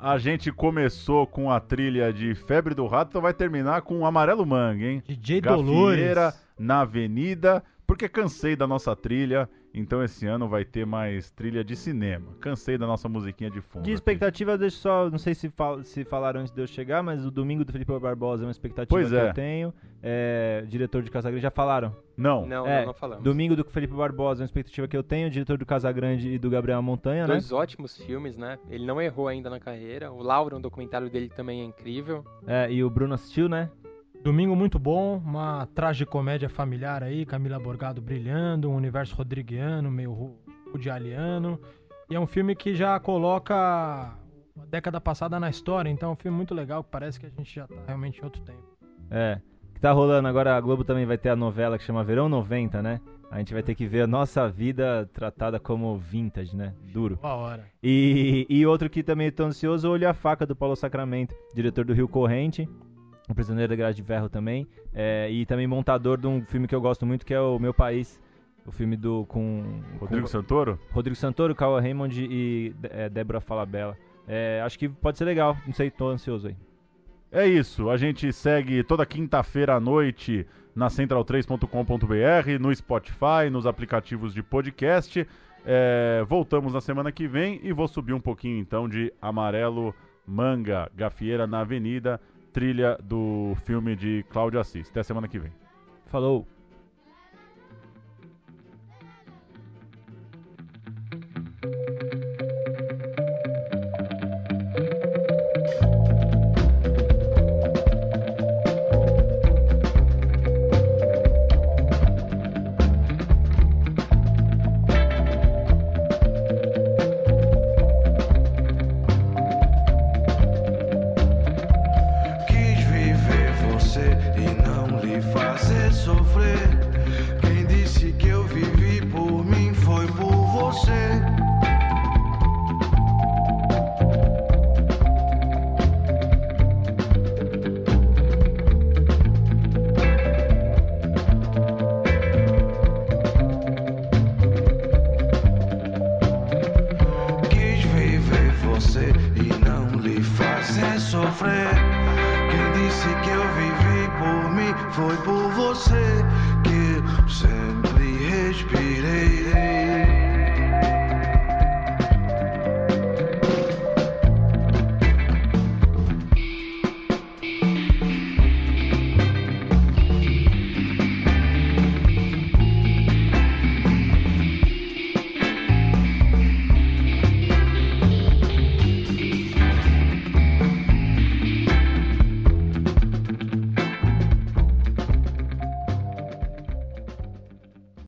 [0.00, 4.46] A gente começou com a trilha de Febre do Rato, então vai terminar com Amarelo
[4.46, 5.02] Mangue, hein?
[5.06, 5.98] DJ Dolores.
[5.98, 7.62] Gafieira na Avenida.
[7.86, 12.32] porque cansei da nossa trilha, então esse ano vai ter mais trilha de cinema.
[12.40, 13.82] Cansei da nossa musiquinha de fundo.
[13.84, 13.94] De aqui.
[13.94, 17.30] expectativa, deixa só, não sei se, fal- se falaram antes de eu chegar, mas o
[17.30, 19.28] Domingo do Felipe Barbosa é uma expectativa Pois que é.
[19.28, 19.74] eu tenho.
[20.02, 21.94] É, diretor de Casagrande, já falaram?
[22.16, 23.24] Não, Não, É, não, não falamos.
[23.24, 26.48] Domingo do Felipe Barbosa é uma expectativa que eu tenho, diretor do Casagrande e do
[26.48, 27.34] Gabriel Montanha, né?
[27.34, 28.58] Dois ótimos filmes, né?
[28.70, 30.10] Ele não errou ainda na carreira.
[30.12, 32.24] O Laura, um documentário dele também é incrível.
[32.46, 33.70] É, e o Bruno assistiu, né?
[34.28, 40.38] Domingo muito bom, uma tragicomédia familiar aí, Camila Borgado brilhando, um universo rodriguiano, meio ru-
[40.70, 41.58] rudialiano.
[42.10, 44.14] E é um filme que já coloca a
[44.68, 47.54] década passada na história, então é um filme muito legal, que parece que a gente
[47.56, 48.62] já tá realmente em outro tempo.
[49.10, 49.40] É.
[49.72, 52.82] Que tá rolando agora, a Globo também vai ter a novela que chama Verão 90,
[52.82, 53.00] né?
[53.30, 56.74] A gente vai ter que ver a nossa vida tratada como vintage, né?
[56.92, 57.16] Duro.
[57.16, 57.64] Boa hora.
[57.82, 61.86] E, e outro que também tô ansioso, Olho e a Faca, do Paulo Sacramento, diretor
[61.86, 62.68] do Rio Corrente,
[63.28, 66.74] o Prisioneiro da Grade de Ferro também, é, e também montador de um filme que
[66.74, 68.20] eu gosto muito, que é o Meu País,
[68.66, 70.78] o filme do com Rodrigo com Santoro?
[70.90, 73.96] Rodrigo Santoro, Cauã Raymond e é, Débora Falabella.
[74.26, 76.56] É, acho que pode ser legal, não sei, tô ansioso aí.
[77.30, 84.32] É isso, a gente segue toda quinta-feira à noite na central3.com.br, no Spotify, nos aplicativos
[84.32, 85.26] de podcast.
[85.66, 89.94] É, voltamos na semana que vem e vou subir um pouquinho então de Amarelo
[90.26, 92.20] Manga, Gafieira na Avenida,
[92.58, 94.90] trilha do filme de Cláudio Assis.
[94.90, 95.52] Até semana que vem.
[96.06, 96.44] Falou!